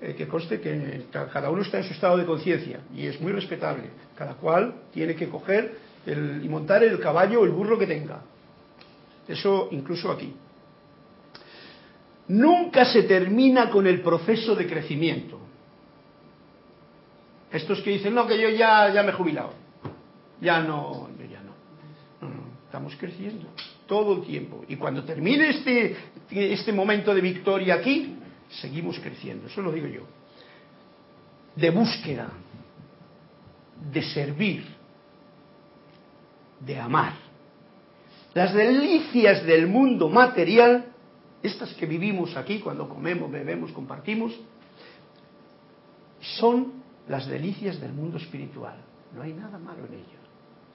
[0.00, 3.20] Eh, que conste que ca- cada uno está en su estado de conciencia y es
[3.20, 3.84] muy respetable.
[4.16, 5.76] Cada cual tiene que coger
[6.06, 8.22] el- y montar el caballo o el burro que tenga.
[9.28, 10.34] Eso incluso aquí.
[12.28, 15.38] Nunca se termina con el proceso de crecimiento.
[17.50, 19.52] Estos que dicen, no, que yo ya, ya me he jubilado.
[20.40, 21.52] Ya no, ya no.
[22.20, 23.48] No, no, estamos creciendo
[23.86, 24.64] todo el tiempo.
[24.68, 25.96] Y cuando termine este,
[26.30, 28.16] este momento de victoria aquí,
[28.48, 29.48] seguimos creciendo.
[29.48, 30.02] Eso lo digo yo.
[31.54, 32.30] De búsqueda,
[33.92, 34.64] de servir,
[36.60, 37.12] de amar.
[38.34, 40.86] Las delicias del mundo material,
[41.42, 44.32] estas que vivimos aquí cuando comemos, bebemos, compartimos,
[46.20, 46.72] son
[47.08, 48.76] las delicias del mundo espiritual.
[49.14, 50.22] No hay nada malo en ello.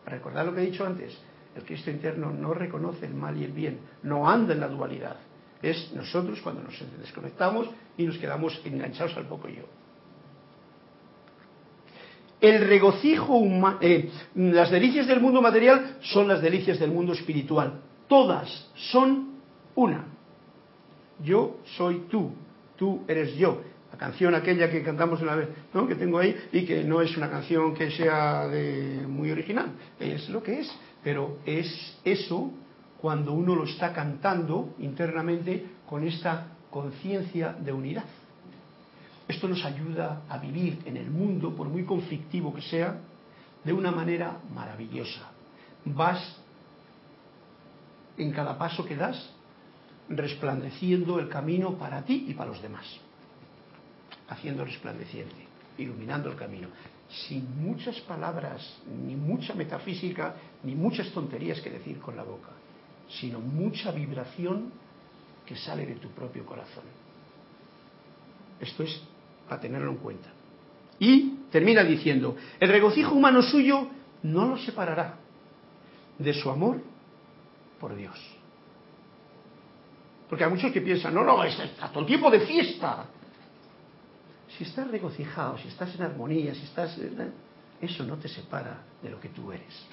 [0.06, 1.18] Recordad lo que he dicho antes,
[1.56, 5.18] el Cristo interno no reconoce el mal y el bien, no anda en la dualidad.
[5.62, 9.64] Es nosotros cuando nos desconectamos y nos quedamos enganchados al poco yo.
[12.40, 13.80] El regocijo humano,
[14.36, 17.82] las delicias del mundo material son las delicias del mundo espiritual.
[18.08, 19.40] Todas son
[19.74, 20.17] una.
[21.24, 22.32] Yo soy tú,
[22.78, 23.62] tú eres yo.
[23.92, 25.88] La canción aquella que cantamos una vez, ¿no?
[25.88, 30.30] que tengo ahí, y que no es una canción que sea de, muy original, es
[30.30, 30.72] lo que es,
[31.04, 32.52] pero es eso
[33.00, 38.06] cuando uno lo está cantando internamente con esta conciencia de unidad.
[39.28, 42.98] Esto nos ayuda a vivir en el mundo, por muy conflictivo que sea,
[43.64, 45.32] de una manera maravillosa.
[45.86, 46.38] Vas
[48.18, 49.37] en cada paso que das
[50.10, 52.86] resplandeciendo el camino para ti y para los demás,
[54.30, 55.48] haciendo resplandeciente,
[55.78, 56.70] iluminando el camino,
[57.10, 62.50] sin muchas palabras, ni mucha metafísica, ni muchas tonterías que decir con la boca,
[63.10, 64.72] sino mucha vibración
[65.46, 66.84] que sale de tu propio corazón.
[68.60, 69.02] Esto es
[69.48, 70.30] para tenerlo en cuenta.
[71.00, 73.88] Y termina diciendo, el regocijo humano suyo
[74.24, 75.16] no lo separará
[76.18, 76.82] de su amor
[77.80, 78.37] por Dios.
[80.30, 83.06] Porque hay muchos que piensan, no, no, está todo el tiempo de fiesta.
[84.58, 86.98] Si estás regocijado, si estás en armonía, si estás...
[87.80, 89.86] Eso no te separa de lo que tú eres.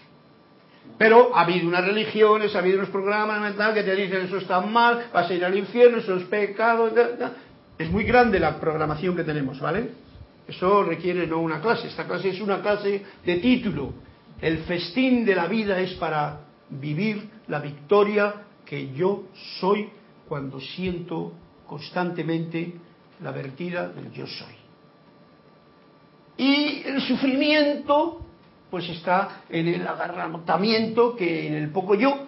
[0.99, 4.61] Pero ha habido unas religiones, ha habido unos programas mentales que te dicen eso está
[4.61, 6.91] mal, vas a ir al infierno, eso es pecado.
[7.79, 9.91] Es muy grande la programación que tenemos, ¿vale?
[10.47, 13.93] Eso requiere no una clase, esta clase es una clase de título.
[14.41, 19.25] El festín de la vida es para vivir la victoria que yo
[19.59, 19.89] soy
[20.29, 21.33] cuando siento
[21.67, 22.75] constantemente
[23.23, 24.55] la vertida del yo soy.
[26.37, 28.21] Y el sufrimiento,
[28.71, 32.27] pues está en el agarramiento que en el poco yo,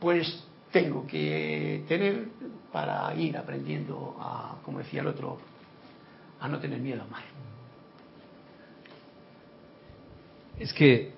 [0.00, 2.28] pues tengo que tener
[2.72, 5.38] para ir aprendiendo a, como decía el otro,
[6.40, 7.22] a no tener miedo a amar.
[10.58, 11.12] Es que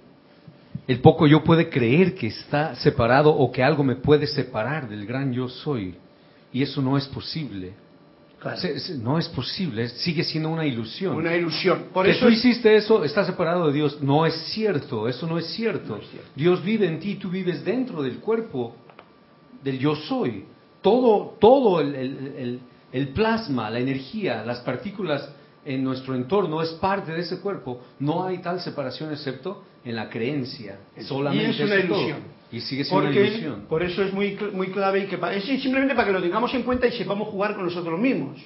[0.86, 5.06] el poco yo puede creer que está separado o que algo me puede separar del
[5.06, 5.96] gran yo soy.
[6.52, 7.74] Y eso no es posible.
[8.40, 8.56] Claro.
[9.02, 11.16] No es posible, sigue siendo una ilusión.
[11.16, 11.86] Una ilusión.
[11.92, 14.00] Por que eso tú es- hiciste eso, estás separado de Dios.
[14.00, 15.96] No es cierto, eso no es cierto.
[15.96, 16.28] No es cierto.
[16.36, 18.76] Dios vive en ti, tú vives dentro del cuerpo
[19.64, 20.44] del yo soy.
[20.82, 22.60] Todo, todo el, el- el-
[22.92, 25.28] el plasma, la energía, las partículas
[25.64, 27.80] en nuestro entorno es parte de ese cuerpo.
[27.98, 30.78] No hay tal separación excepto en la creencia.
[31.00, 31.98] Solamente y es una es todo.
[32.50, 33.66] Y sigue siendo Porque, una ilusión.
[33.68, 36.62] Por eso es muy, muy clave y que es simplemente para que lo tengamos en
[36.62, 38.38] cuenta y sepamos jugar con nosotros mismos.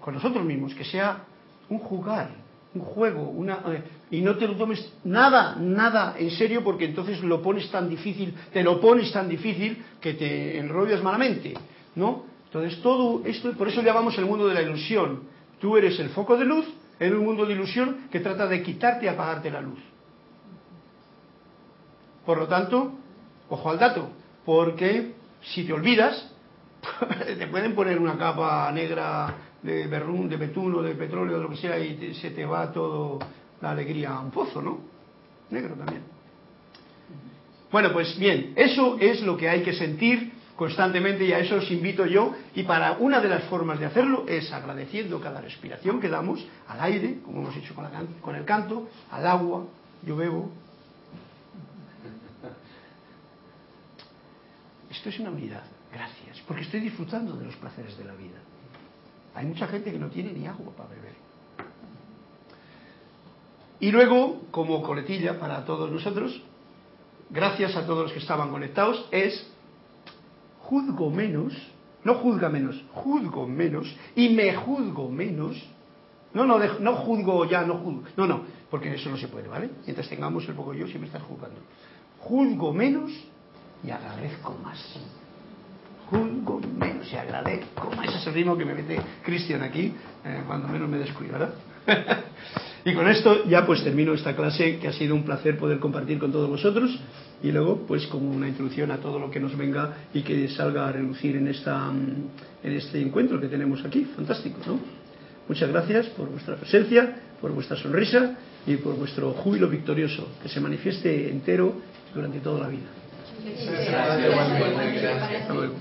[0.00, 1.24] Con nosotros mismos, que sea
[1.68, 2.30] un jugar,
[2.74, 7.22] un juego, una eh, y no te lo tomes nada, nada en serio porque entonces
[7.22, 11.54] lo pones tan difícil, te lo pones tan difícil que te enrollas malamente,
[11.96, 12.24] ¿no?
[12.46, 15.24] Entonces todo esto, por eso llamamos el mundo de la ilusión.
[15.60, 16.66] Tú eres el foco de luz
[16.98, 19.78] en un mundo de ilusión que trata de quitarte y apagarte la luz.
[22.24, 22.92] Por lo tanto,
[23.48, 24.10] ojo al dato,
[24.44, 26.30] porque si te olvidas,
[27.38, 31.50] te pueden poner una capa negra de berrún, de betún o de petróleo, de lo
[31.50, 33.18] que sea, y se te va todo
[33.60, 34.78] la alegría a un pozo, ¿no?
[35.50, 36.02] Negro también.
[37.70, 41.70] Bueno, pues bien, eso es lo que hay que sentir constantemente y a eso os
[41.70, 42.34] invito yo.
[42.54, 46.80] Y para una de las formas de hacerlo es agradeciendo cada respiración que damos al
[46.80, 47.86] aire, como hemos hecho con,
[48.20, 49.64] con el canto, al agua,
[50.04, 50.50] yo bebo.
[55.00, 58.36] Esto es una unidad, gracias, porque estoy disfrutando de los placeres de la vida.
[59.34, 61.14] Hay mucha gente que no tiene ni agua para beber.
[63.80, 66.42] Y luego, como coletilla para todos nosotros,
[67.30, 69.50] gracias a todos los que estaban conectados, es
[70.64, 71.54] juzgo menos,
[72.04, 75.66] no juzga menos, juzgo menos y me juzgo menos.
[76.34, 78.02] No, no, no juzgo ya, no juzgo.
[78.18, 79.70] No, no, porque eso no se puede, ¿vale?
[79.86, 81.58] Mientras tengamos el poco yo, siempre estás juzgando.
[82.18, 83.10] Juzgo menos
[83.84, 84.78] y agradezco más.
[86.06, 88.14] Juzgo menos y agradezco más.
[88.14, 89.92] Ese ritmo que me mete Cristian aquí,
[90.24, 91.54] eh, cuando menos me descuido, ¿verdad?
[92.84, 96.18] y con esto ya pues termino esta clase, que ha sido un placer poder compartir
[96.18, 96.98] con todos vosotros.
[97.42, 100.88] Y luego, pues como una introducción a todo lo que nos venga y que salga
[100.88, 104.04] a relucir en, esta, mm, en este encuentro que tenemos aquí.
[104.14, 104.78] Fantástico, ¿no?
[105.48, 110.60] Muchas gracias por vuestra presencia, por vuestra sonrisa y por vuestro júbilo victorioso, que se
[110.60, 111.74] manifieste entero
[112.14, 112.86] durante toda la vida.
[113.44, 115.40] Gracias.
[115.40, 115.74] Hasta luego.